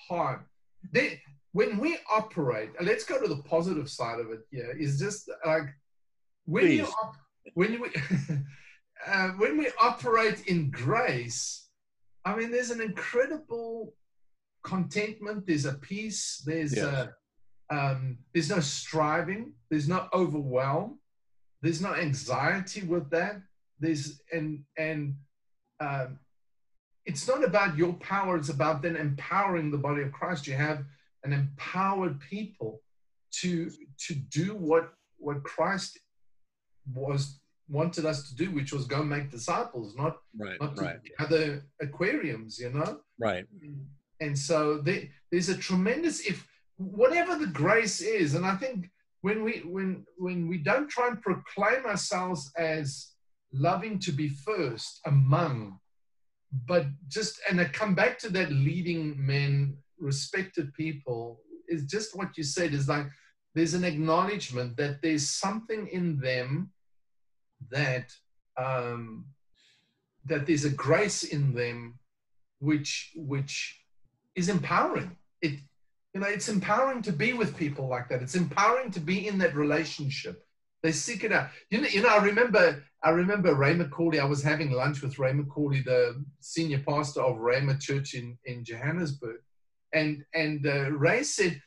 [0.08, 0.46] harm.
[0.92, 1.22] They,
[1.52, 4.42] when we operate, let's go to the positive side of it.
[4.52, 5.64] Yeah, is just like
[6.46, 6.78] when Please.
[6.80, 7.16] you op-
[7.56, 7.90] when we
[9.08, 11.68] uh, when we operate in grace.
[12.24, 13.96] I mean, there's an incredible
[14.64, 15.48] contentment.
[15.48, 16.44] There's a peace.
[16.46, 16.86] There's yes.
[16.86, 19.54] a, um, there's no striving.
[19.70, 21.00] There's no overwhelm.
[21.62, 23.42] There's no anxiety with that.
[23.80, 25.16] There's and and
[25.80, 26.20] um,
[27.06, 28.38] it's not about your power.
[28.38, 30.48] It's about then empowering the body of Christ.
[30.48, 30.84] You have
[31.24, 32.82] an empowered people
[33.42, 33.72] to
[34.08, 36.00] to do what what Christ
[36.94, 37.40] was
[37.70, 41.00] wanted us to do, which was go make disciples, not right, not right.
[41.20, 43.00] other aquariums, you know.
[43.20, 43.46] Right.
[44.20, 46.48] And so there, there's a tremendous if
[46.78, 48.90] whatever the grace is, and I think
[49.22, 53.12] when we when when we don't try and proclaim ourselves as
[53.54, 55.78] loving to be first among
[56.68, 62.38] but just and i come back to that leading men respected people is just what
[62.38, 63.08] you said is like
[63.54, 66.72] there's an acknowledgement that there's something in them
[67.70, 68.12] that
[68.58, 69.26] um,
[70.26, 72.00] that there's a grace in them
[72.60, 73.82] which which
[74.36, 75.18] is empowering.
[75.42, 75.60] It
[76.14, 78.22] you know, it's empowering to be with people like that.
[78.22, 80.46] It's empowering to be in that relationship.
[80.84, 81.50] They seek it out.
[81.70, 84.20] You know, you know, I remember, I remember Ray McCauley.
[84.20, 88.66] I was having lunch with Ray McCauley, the senior pastor of Rhema Church in, in
[88.66, 89.38] Johannesburg.
[89.94, 91.62] And and uh, Ray said,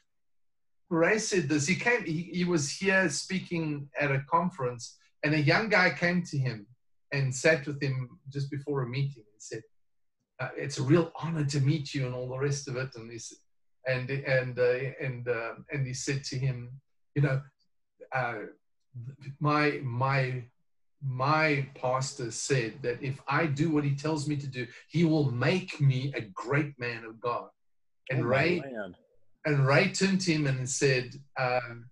[0.90, 1.66] Ray said this.
[1.66, 6.22] He came, he, he was here speaking at a conference, and a young guy came
[6.24, 6.66] to him
[7.12, 9.62] and sat with him just before a meeting and said,
[10.40, 12.90] uh, "It's a real honor to meet you," and all the rest of it.
[12.96, 13.38] And he said,
[13.86, 16.80] and and uh, and uh, and he said to him,
[17.14, 17.40] you know,
[18.12, 18.38] uh,
[19.40, 20.44] my my
[21.02, 25.30] my pastor said that if I do what he tells me to do, he will
[25.30, 27.48] make me a great man of God.
[28.10, 28.94] And Oh, Ray man.
[29.44, 31.90] and Ray turned to him and said, um,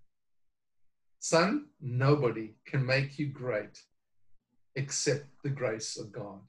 [1.19, 3.79] "Son, nobody can make you great
[4.75, 6.39] except the grace of God.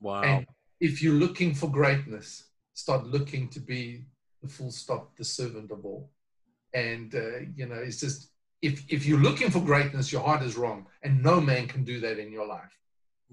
[0.00, 0.22] Wow.
[0.22, 0.46] And
[0.80, 4.06] if you're looking for greatness, start looking to be
[4.48, 6.10] full stop, the servant of all.
[6.74, 8.30] And uh, you know, it's just
[8.62, 12.00] if if you're looking for greatness, your heart is wrong, and no man can do
[12.00, 12.78] that in your life.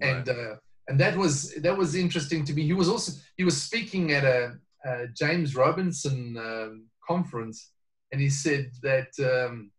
[0.00, 0.56] And uh,
[0.88, 2.62] and that was that was interesting to me.
[2.62, 7.70] He was also he was speaking at a, a James Robinson um, conference,
[8.12, 9.70] and he said that um,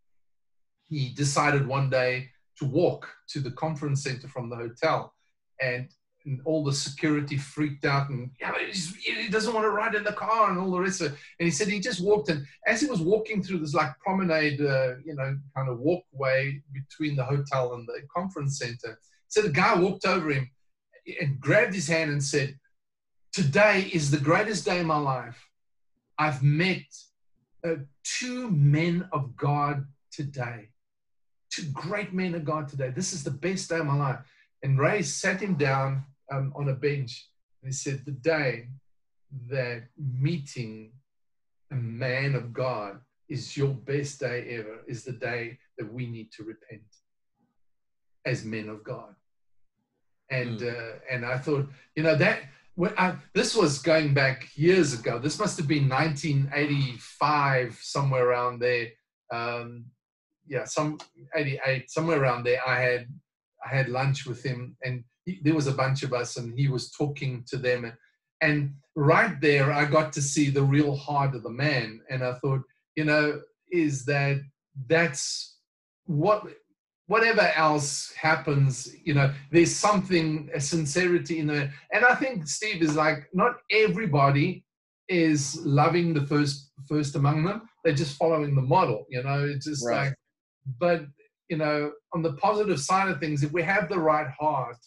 [0.88, 2.30] he decided one day
[2.60, 5.14] to walk to the conference center from the hotel,
[5.62, 5.90] and,
[6.26, 8.54] and all the security freaked out, and yeah,
[9.00, 11.18] he doesn't want to ride in the car, and all the rest of it.
[11.40, 14.62] And he said he just walked, and as he was walking through this like promenade,
[14.62, 19.00] uh, you know, kind of walkway between the hotel and the conference center,
[19.32, 20.50] so the guy walked over him
[21.22, 22.58] and grabbed his hand and said,
[23.32, 25.48] Today is the greatest day of my life.
[26.18, 26.84] I've met
[27.66, 30.68] uh, two men of God today.
[31.50, 32.90] Two great men of God today.
[32.90, 34.20] This is the best day of my life.
[34.64, 37.30] And Ray sat him down um, on a bench
[37.62, 38.68] and he said, The day
[39.50, 40.92] that meeting
[41.72, 46.32] a man of God is your best day ever, is the day that we need
[46.34, 46.82] to repent
[48.26, 49.16] as men of God
[50.32, 52.40] and uh, and I thought, you know, that
[52.98, 55.20] I, this was going back years ago.
[55.20, 58.88] This must have been 1985, somewhere around there.
[59.32, 59.86] Um,
[60.48, 60.98] yeah, some
[61.36, 62.60] 88, somewhere around there.
[62.66, 63.08] I had
[63.64, 65.04] I had lunch with him, and
[65.44, 67.92] there was a bunch of us, and he was talking to them,
[68.42, 72.34] and, right there, I got to see the real heart of the man, and I
[72.34, 72.62] thought,
[72.96, 73.42] you know,
[73.72, 74.42] is that
[74.88, 75.58] that's
[76.06, 76.44] what
[77.08, 81.74] whatever else happens, you know, there's something, a sincerity in there.
[81.92, 84.64] And I think Steve is like, not everybody
[85.10, 87.64] is loving the first first among them.
[87.84, 90.06] They're just following the model, you know, it's just Right.
[90.06, 90.16] like,
[90.80, 91.06] but
[91.50, 94.78] you know, on the positive side of things, if we have the right heart,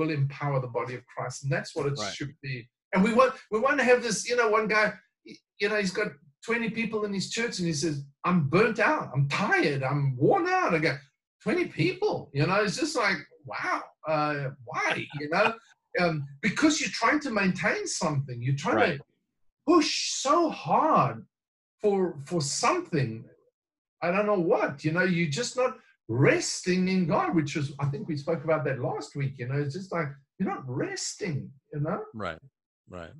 [0.00, 1.44] we'll empower the body of Christ.
[1.44, 2.12] And that's what it Right.
[2.14, 2.68] should be.
[2.92, 4.86] And we want we want to have this, you know, one guy,
[5.60, 6.08] you know, he's got
[6.46, 10.46] 20 people in his church and he says, I'm burnt out, I'm tired, I'm worn
[10.48, 10.74] out.
[10.74, 10.96] I go,
[11.42, 15.54] 20 people, you know, it's just like, wow, uh, why, you know?
[16.00, 18.98] Um, because you're trying to maintain something, you're trying Right.
[18.98, 19.04] to
[19.66, 21.26] push so hard
[21.80, 21.98] for
[22.28, 23.24] for something.
[24.00, 25.72] I don't know what, you know, you're just not
[26.10, 29.60] resting in God, which is, I think we spoke about that last week, you know,
[29.60, 30.08] it's just like,
[30.38, 32.02] you're not resting, you know?
[32.12, 32.38] Right.
[32.88, 33.12] Right.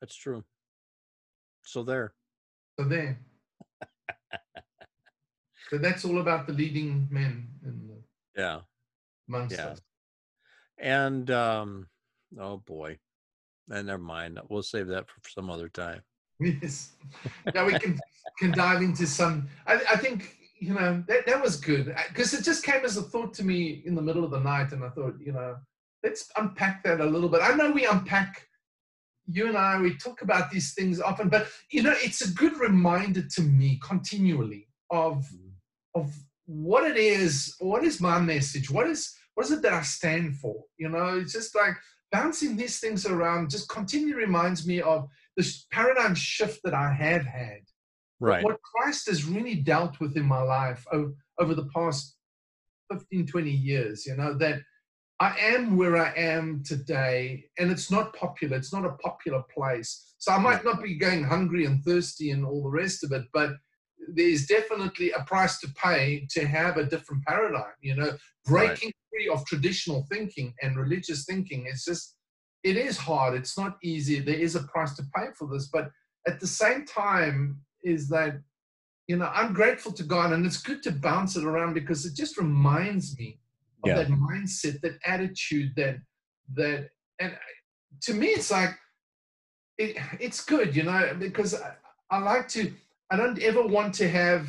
[0.00, 0.44] That's true.
[1.64, 2.14] So there.
[2.78, 3.18] So there.
[5.70, 8.60] so that's all about the leading men in the, Yeah.
[9.28, 9.74] amongst Yeah.
[10.78, 11.88] And um
[12.38, 12.98] oh boy.
[13.70, 14.38] And never mind.
[14.48, 16.02] We'll save that for some other time.
[16.38, 16.92] Yes.
[17.54, 17.98] Now we can
[18.38, 19.48] can dive into some.
[19.66, 23.02] I, I think you know that that was good because it just came as a
[23.02, 25.56] thought to me in the middle of the night, and I thought you know
[26.04, 27.40] let's unpack that a little bit.
[27.42, 28.46] I know we unpack.
[29.26, 32.58] You and I, we talk about these things often, but you know, it's a good
[32.58, 36.00] reminder to me continually of mm-hmm.
[36.00, 36.14] of
[36.46, 37.56] what it is.
[37.58, 38.70] What is my message?
[38.70, 40.62] What is what is it that I stand for?
[40.76, 41.74] You know, it's just like
[42.12, 43.50] bouncing these things around.
[43.50, 47.60] Just continually reminds me of this paradigm shift that I have had.
[48.24, 48.42] Right.
[48.42, 52.16] What Christ has really dealt with in my life over, over the past
[52.90, 54.62] 15, 20 years, you know, that
[55.20, 58.56] I am where I am today, and it's not popular.
[58.56, 60.14] It's not a popular place.
[60.16, 63.24] So I might not be going hungry and thirsty and all the rest of it,
[63.34, 63.50] but
[64.08, 68.12] there's definitely a price to pay to have a different paradigm, you know,
[68.46, 71.66] breaking free of traditional thinking and religious thinking.
[71.66, 72.16] It's just,
[72.62, 73.34] it is hard.
[73.34, 74.20] It's not easy.
[74.20, 75.68] There is a price to pay for this.
[75.70, 75.90] But
[76.26, 78.40] at the same time, is that,
[79.06, 82.14] you know, I'm grateful to God and it's good to bounce it around because it
[82.14, 83.38] just reminds me
[83.84, 83.96] of Yeah.
[83.96, 85.98] that mindset, that attitude, that,
[86.54, 87.36] that, and
[88.02, 88.70] to me, it's like,
[89.78, 91.74] it, it's good, you know, because I,
[92.10, 92.72] I like to,
[93.10, 94.48] I don't ever want to have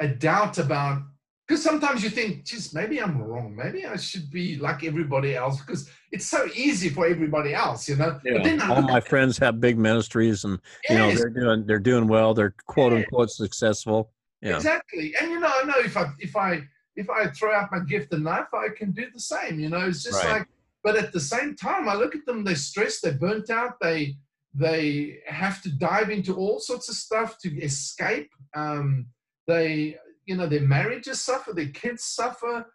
[0.00, 1.02] a doubt about,
[1.50, 3.56] because sometimes you think, geez, maybe I'm wrong.
[3.56, 7.96] Maybe I should be like everybody else because it's so easy for everybody else, you
[7.96, 8.20] know.
[8.22, 11.80] But then All my at- friends have big ministries and you know they're doing they're
[11.80, 12.98] doing well, they're quote Yeah.
[12.98, 14.12] unquote successful.
[14.40, 14.54] Yeah.
[14.54, 15.12] Exactly.
[15.20, 16.60] And you know, I know if I if I
[16.94, 19.58] if I throw out my gift and knife, I can do the same.
[19.58, 20.32] You know, it's just Right.
[20.38, 20.46] like
[20.84, 24.14] but at the same time I look at them, they're stressed, they're burnt out, they
[24.54, 28.30] they have to dive into all sorts of stuff to escape.
[28.54, 29.06] Um
[29.48, 29.96] they
[30.26, 32.66] you know, their marriages suffer, their kids suffer.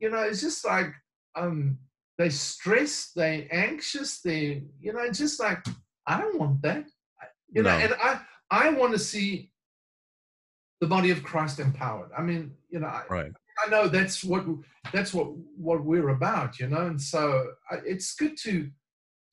[0.00, 0.92] you know, it's just like
[1.36, 1.78] um,
[2.18, 5.64] they stressed, they anxious, they, you know, it's just like
[6.06, 6.84] I don't want that,
[7.50, 7.70] you no.
[7.70, 9.50] know, and I I want to see
[10.80, 12.10] the body of Christ empowered.
[12.16, 13.32] I mean, you know, right.
[13.62, 14.44] I, I know that's what
[14.92, 18.70] that's what what we're about, you know, and so I, it's good to,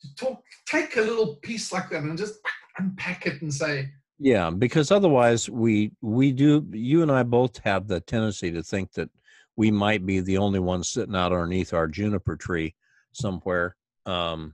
[0.02, 2.36] to talk, take a little piece like that and just
[2.78, 3.90] unpack it and say,
[4.24, 8.94] yeah, because otherwise we we do you and I both have the tendency to think
[8.94, 9.10] that
[9.56, 12.76] we might be the only ones sitting out underneath our juniper tree
[13.14, 13.76] somewhere.
[14.06, 14.54] Um,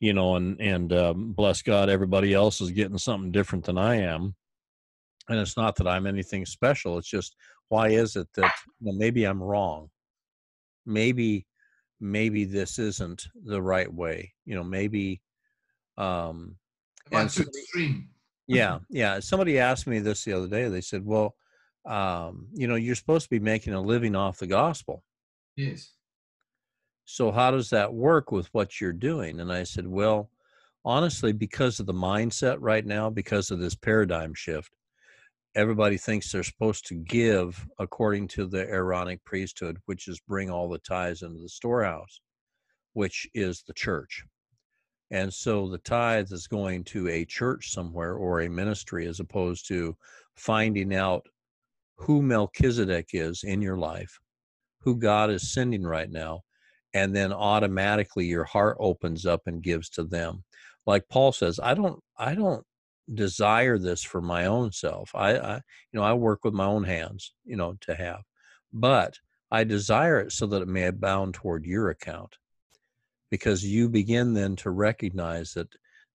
[0.00, 3.96] you know, and and um, bless God, everybody else is getting something different than I
[3.96, 4.34] am.
[5.28, 6.96] And it's not that I'm anything special.
[6.96, 7.36] It's just
[7.68, 8.50] why is it that
[8.80, 9.90] well, maybe I'm wrong?
[10.86, 11.46] Maybe
[12.00, 14.32] maybe this isn't the right way.
[14.46, 15.20] You know, maybe
[15.98, 16.56] um
[17.10, 18.08] and so, extreme.
[18.54, 19.20] Yeah, yeah.
[19.20, 20.68] Somebody asked me this the other day.
[20.68, 21.34] They said, "Well,
[21.86, 25.04] um, you know, you're supposed to be making a living off the gospel."
[25.56, 25.92] Yes.
[27.04, 29.40] So how does that work with what you're doing?
[29.40, 30.30] And I said, well,
[30.84, 34.72] honestly, because of the mindset right now, because of this paradigm shift,
[35.54, 40.68] everybody thinks they're supposed to give according to the Aaronic priesthood, which is bring all
[40.68, 42.20] the tithes into the storehouse,
[42.94, 44.24] which is the church.
[45.12, 49.68] And so the tithe is going to a church somewhere or a ministry as opposed
[49.68, 49.94] to
[50.36, 51.26] finding out
[51.96, 54.18] who Melchizedek is in your life,
[54.80, 56.40] who God is sending right now,
[56.94, 60.44] and then automatically your heart opens up and gives to them.
[60.86, 62.64] Like paul says i don't i don't
[63.14, 65.10] desire this for my own self.
[65.14, 68.22] I, I you know i work with my own hands you know to have
[68.72, 69.18] but
[69.50, 72.36] i desire it so that it may abound toward your account
[73.32, 75.68] because you begin then to recognize that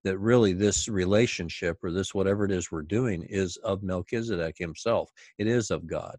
[0.03, 5.09] that really this relationship or this whatever it is we're doing is of melchizedek himself.
[5.39, 6.15] It is of god.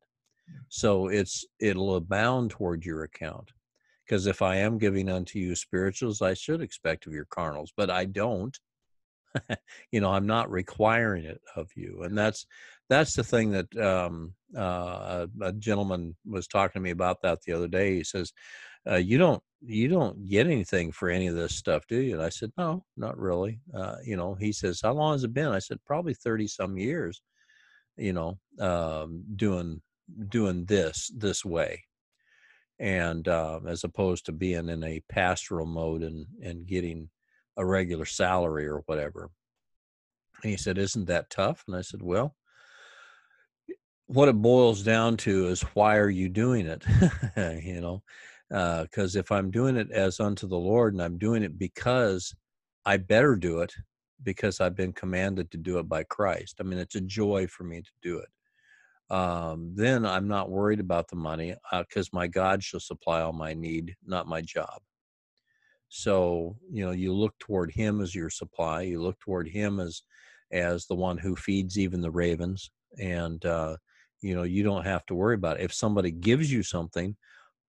[0.69, 3.53] So it's it'll abound toward your account.
[4.05, 7.91] Because if I am giving unto you spirituals, I should expect of your carnals, but
[7.91, 8.59] I don't.
[9.93, 12.45] you know, I'm not requiring it of you, and that's
[12.89, 17.41] that's the thing that um, uh, a, a, gentleman was talking to me about that
[17.43, 17.97] the other day.
[17.97, 18.33] He says,
[18.87, 22.23] uh, "You don't you don't get anything for any of this stuff, do you?" And
[22.23, 25.49] I said, "No, not really." Uh, you know, he says, "How long has it been?"
[25.49, 27.23] I said, "Probably thirty some years."
[27.97, 29.83] You know, um, doing
[30.29, 31.85] doing this this way
[32.79, 37.11] and uh, as opposed to being in a pastoral mode and and getting
[37.57, 39.31] a regular salary or whatever.
[40.43, 42.35] And he said, "Isn't that tough?" And I said, "Well."
[44.11, 46.83] What it boils down to is why are you doing it?
[47.63, 48.03] you know,
[48.49, 52.35] because uh, if I'm doing it as unto the Lord and I'm doing it because
[52.87, 53.73] I better do it
[54.23, 56.57] because I've been commanded to do it by Christ.
[56.61, 58.29] I mean, it's a joy for me to do it
[59.11, 63.33] um, then I'm not worried about the money because uh, my God shall supply all
[63.33, 64.81] my need, not my job.
[65.89, 68.83] So you know, you look toward Him as your supply.
[68.83, 70.03] You look toward Him as
[70.53, 72.71] as the one who feeds even the ravens,
[73.01, 73.77] and uh,
[74.21, 75.65] you know you don't have to worry about it.
[75.65, 77.17] If somebody gives you something,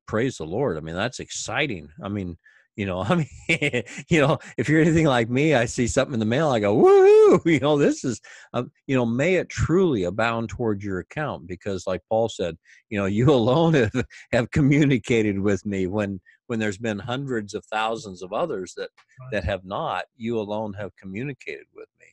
[0.09, 0.75] praise the Lord.
[0.75, 1.87] I mean, that's exciting.
[2.03, 2.35] I mean,
[2.75, 6.19] you know, I mean, you know, if you're anything like me, I see something in
[6.19, 8.19] the mail, I go, woo, you know, this is,
[8.53, 12.57] um, you know, may it truly abound toward your account because, like Paul said,
[12.89, 17.63] you know, you alone have, have communicated with me when when there's been hundreds of
[17.65, 18.89] thousands of others that
[19.31, 20.05] that have not.
[20.17, 22.07] You alone have communicated with me,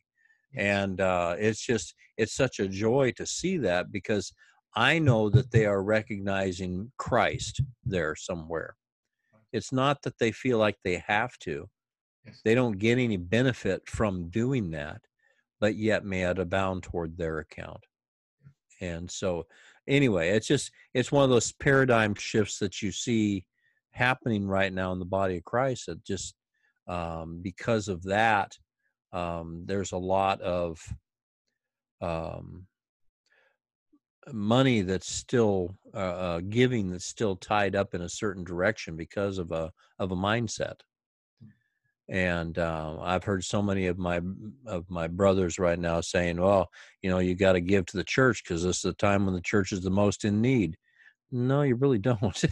[0.62, 4.34] and uh, it's just it's such a joy to see that because
[4.76, 8.76] I know that they are recognizing Christ there somewhere
[9.56, 11.68] it's not that they feel like they have to.
[12.44, 15.00] They don't get any benefit from doing that,
[15.60, 17.82] but yet may it abound toward their account.
[18.80, 19.46] And so,
[19.88, 23.46] anyway, it's just it's one of those paradigm shifts that you see
[23.92, 25.86] happening right now in the body of Christ.
[25.86, 26.34] That just
[26.86, 28.52] um, because of that,
[29.12, 30.78] um, there's a lot of
[32.02, 32.66] um,
[34.32, 39.38] money that's still uh, uh, giving that's still tied up in a certain direction because
[39.38, 40.80] of a of a mindset
[42.08, 44.20] and uh, I've heard so many of my
[44.66, 46.70] of my brothers right now saying, "Well,
[47.02, 49.34] you know, you got to give to the church because this is the time when
[49.34, 50.76] the church is the most in need."
[51.32, 52.44] No, you really don't.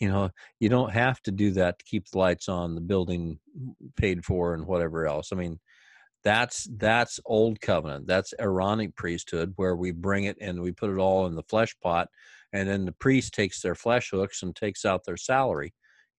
[0.00, 3.38] you know, you don't have to do that to keep the lights on, the building
[3.96, 5.32] paid for, and whatever else.
[5.32, 5.60] I mean,
[6.24, 10.98] that's that's old covenant that's aaronic priesthood where we bring it and we put it
[10.98, 12.08] all in the flesh pot
[12.52, 15.72] and then the priest takes their flesh hooks and takes out their salary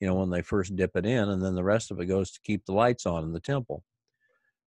[0.04, 2.30] you know when they first dip it in and then the rest of it goes
[2.30, 3.86] to keep the lights on in the temple.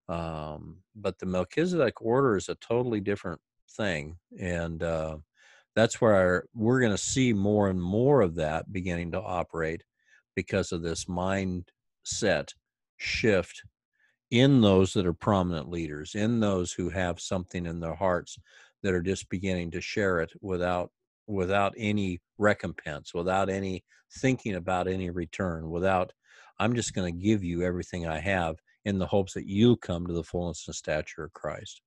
[0.08, 3.38] Um, but the melchizedek order is a totally different
[3.76, 5.18] thing and uh,
[5.74, 9.82] that's where we're going to see more and more of that beginning to operate
[10.34, 12.54] because of this mindset
[12.96, 13.62] shift
[14.30, 18.38] in those that are prominent leaders, in those who have something in their hearts
[18.82, 20.90] that are just beginning to share it without
[21.28, 23.84] without any recompense, without any
[24.18, 26.12] thinking about any return, without
[26.58, 30.06] I'm just going to give you everything I have in the hopes that you come
[30.06, 31.82] to the fullness and stature of Christ.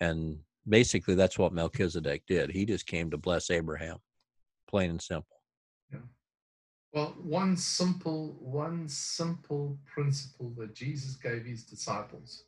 [0.00, 0.38] And
[0.68, 2.50] basically that's what Melchizedek did.
[2.50, 3.98] He just came to bless Abraham,
[4.68, 5.36] plain and simple.
[5.92, 6.00] Yeah.
[6.92, 12.44] Well, one simple, one simple principle that Jesus gave his disciples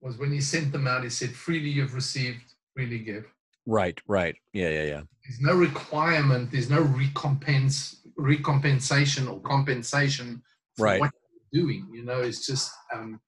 [0.00, 3.26] was when he sent them out, he said, freely you've received, freely give.
[3.66, 4.36] Right, right.
[4.52, 5.02] Yeah, yeah, yeah.
[5.26, 10.42] There's no requirement, there's no recompense, recompensation or compensation
[10.76, 11.00] for right.
[11.00, 11.10] what
[11.50, 11.88] you're doing.
[11.92, 13.20] You know, it's just um,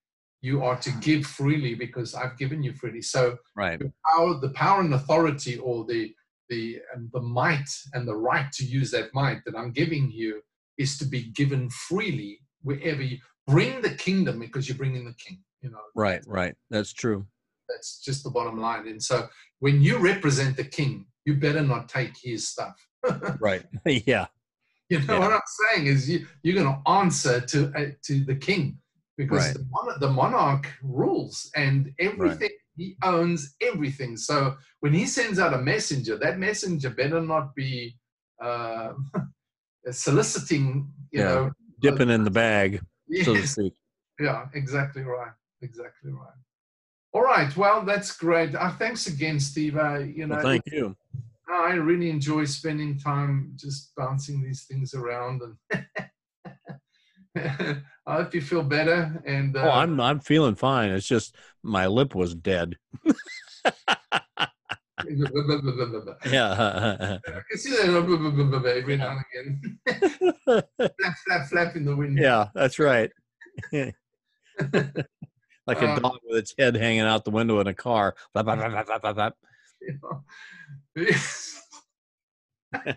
[0.42, 3.02] you are to give freely because I've given you freely.
[3.02, 3.78] So right.
[3.78, 6.14] the power, the power and authority or the
[6.48, 10.42] the and the might and the right to use that might that I'm giving you
[10.78, 15.42] is to be given freely wherever you bring the kingdom because you're bringing the king.
[15.62, 15.80] You know.
[15.94, 16.54] Right, right.
[16.70, 17.26] That's true.
[17.68, 18.86] That's just the bottom line.
[18.86, 19.28] And so
[19.60, 22.74] when you represent the king, you better not take his stuff.
[23.40, 23.64] right.
[23.86, 24.26] yeah.
[24.88, 25.18] You know Yeah.
[25.18, 25.40] what I'm
[25.74, 28.78] saying is you, you're going to answer to uh, to the king
[29.16, 29.54] because Right.
[29.54, 34.16] the, monarch, the monarch rules and everything he owns everything.
[34.16, 37.96] So when he sends out a messenger, that messenger better not be
[38.42, 38.92] uh,
[39.90, 40.90] soliciting.
[41.12, 41.34] You Yeah.
[41.34, 42.80] know, Dipping in the bag,
[43.22, 43.74] so to yes, speak.
[44.20, 46.38] yeah, exactly right, exactly right.
[47.12, 48.54] All right, well, that's great.
[48.54, 49.76] Uh, thanks again, Steve.
[49.76, 50.96] Uh, you know, Well, thank you.
[51.48, 55.86] I really enjoy spending time just bouncing these things around, and
[57.36, 59.22] I hope you feel better.
[59.26, 60.90] And uh, Oh, I'm I'm feeling fine.
[60.90, 62.76] It's just my lip was dead.
[66.26, 66.52] Yeah.
[66.56, 69.78] I can see that every now and again,
[70.76, 72.18] flap, flap, flap in the wind.
[72.18, 73.10] yeah, that's right.
[73.72, 73.92] like
[75.82, 78.16] a Um, dog with its head hanging out the window in a car.
[78.32, 79.34] Flap, flap, flap, flap.
[79.80, 80.24] You know?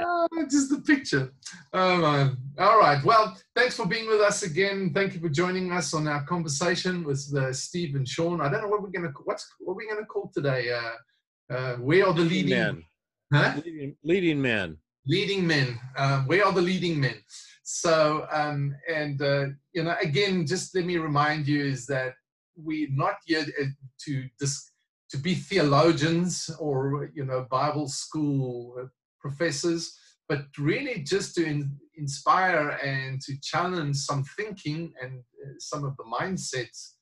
[0.00, 1.32] Oh, just the picture.
[1.72, 2.36] Oh, man.
[2.58, 3.02] All right.
[3.04, 4.92] Well, thanks for being with us again.
[4.94, 8.40] Thank you for joining us on our conversation with uh, Steve and Sean.
[8.40, 10.70] I don't know what we're gonna what's what we're gonna call today.
[10.70, 12.84] Uh, uh, where are the leading men.
[13.32, 13.60] Huh?
[13.64, 14.76] Leading, leading men.
[15.06, 15.78] leading men?
[15.96, 17.16] Um, where are the leading men?
[17.64, 22.14] So, um, and uh, you know, again, just let me remind you is that
[22.56, 23.64] we're not here uh,
[24.04, 24.67] to dis-
[25.10, 28.86] to be theologians or you know Bible school uh,
[29.20, 29.96] professors,
[30.28, 35.96] but really just to in- inspire and to challenge some thinking and uh, some of
[35.96, 36.92] the mindsets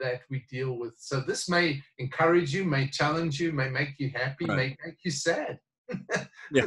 [0.00, 0.94] that we deal with.
[0.98, 4.56] So this may encourage you, may challenge you, may make you happy, Right.
[4.56, 5.58] may make you sad.
[6.52, 6.64] Yeah.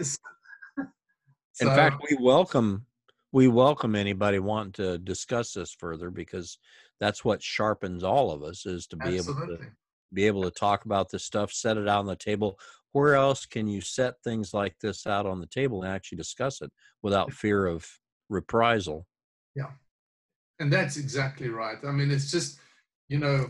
[1.61, 2.85] In fact, we welcome
[3.31, 6.57] we welcome anybody wanting to discuss this further because
[6.99, 9.67] that's what sharpens all of us is to be able to absolutely.
[10.13, 12.59] Be able to talk about this stuff, set it out on the table.
[12.93, 16.61] Where else can you set things like this out on the table and actually discuss
[16.61, 16.71] it
[17.03, 17.85] without fear of
[18.29, 19.05] reprisal?
[19.55, 19.71] Yeah.
[20.59, 21.77] And that's exactly right.
[21.85, 22.59] I mean, it's just,
[23.09, 23.49] you know,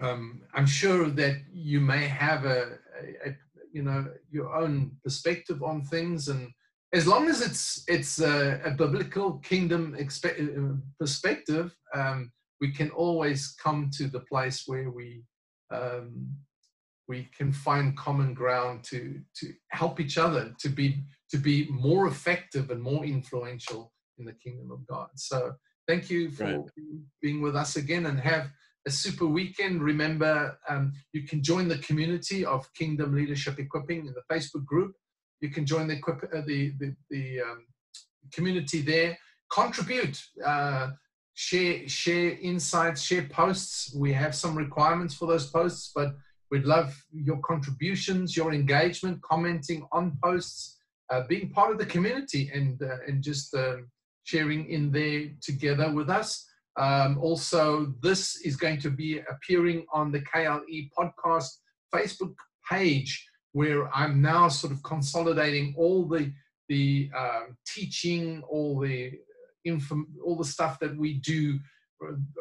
[0.00, 3.36] um, I'm sure that you may have a, a, a,
[3.72, 6.48] you know, your own perspective on things, and
[6.92, 12.30] as long as it's it's a, a biblical kingdom expe- uh, perspective, um,
[12.60, 15.22] we can always come to the place where we
[15.70, 16.28] um,
[17.08, 22.06] we can find common ground to to help each other to be to be more
[22.06, 25.08] effective and more influential in the kingdom of God.
[25.16, 25.54] So
[25.86, 26.64] thank you for Right.
[27.22, 28.50] being with us again and have
[28.86, 29.82] a super weekend.
[29.82, 34.94] Remember, um, you can join the community of Kingdom Leadership Equipping in the Facebook group.
[35.40, 37.66] You can join the equip, uh, the the, the um,
[38.32, 39.18] community there.
[39.50, 40.90] Contribute, uh,
[41.38, 43.94] share share insights, share posts.
[43.94, 46.16] We have some requirements for those posts, but
[46.50, 50.78] we'd love your contributions, your engagement, commenting on posts,
[51.10, 53.88] uh, being part of the community, and uh, and just um,
[54.24, 56.44] sharing in there together with us.
[56.76, 61.50] Um, also, this is going to be appearing on the KLE podcast
[61.94, 62.34] Facebook
[62.68, 66.32] page, where I'm now sort of consolidating all the
[66.68, 69.12] the um, teaching, all the
[69.68, 71.58] info, all the stuff that we do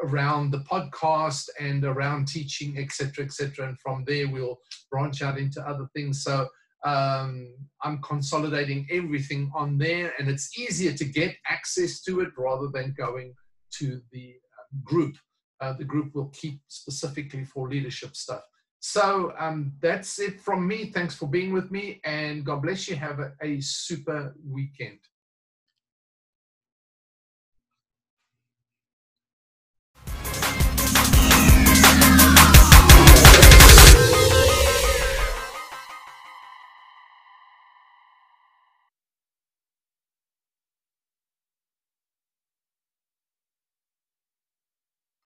[0.04, 3.68] around the podcast and around teaching, etc., etc.
[3.68, 4.60] And from there, we'll
[4.92, 6.24] branch out into other things.
[6.24, 6.48] So
[6.86, 12.68] um, I'm consolidating everything on there, and it's easier to get access to it rather
[12.68, 13.34] than going
[13.80, 15.16] to the uh, group.
[15.60, 18.44] Uh, the group will keep specifically for leadership stuff.
[18.80, 20.92] So um, that's it from me.
[20.92, 22.96] Thanks for being with me, and God bless you.
[22.96, 25.00] Have a, a super weekend.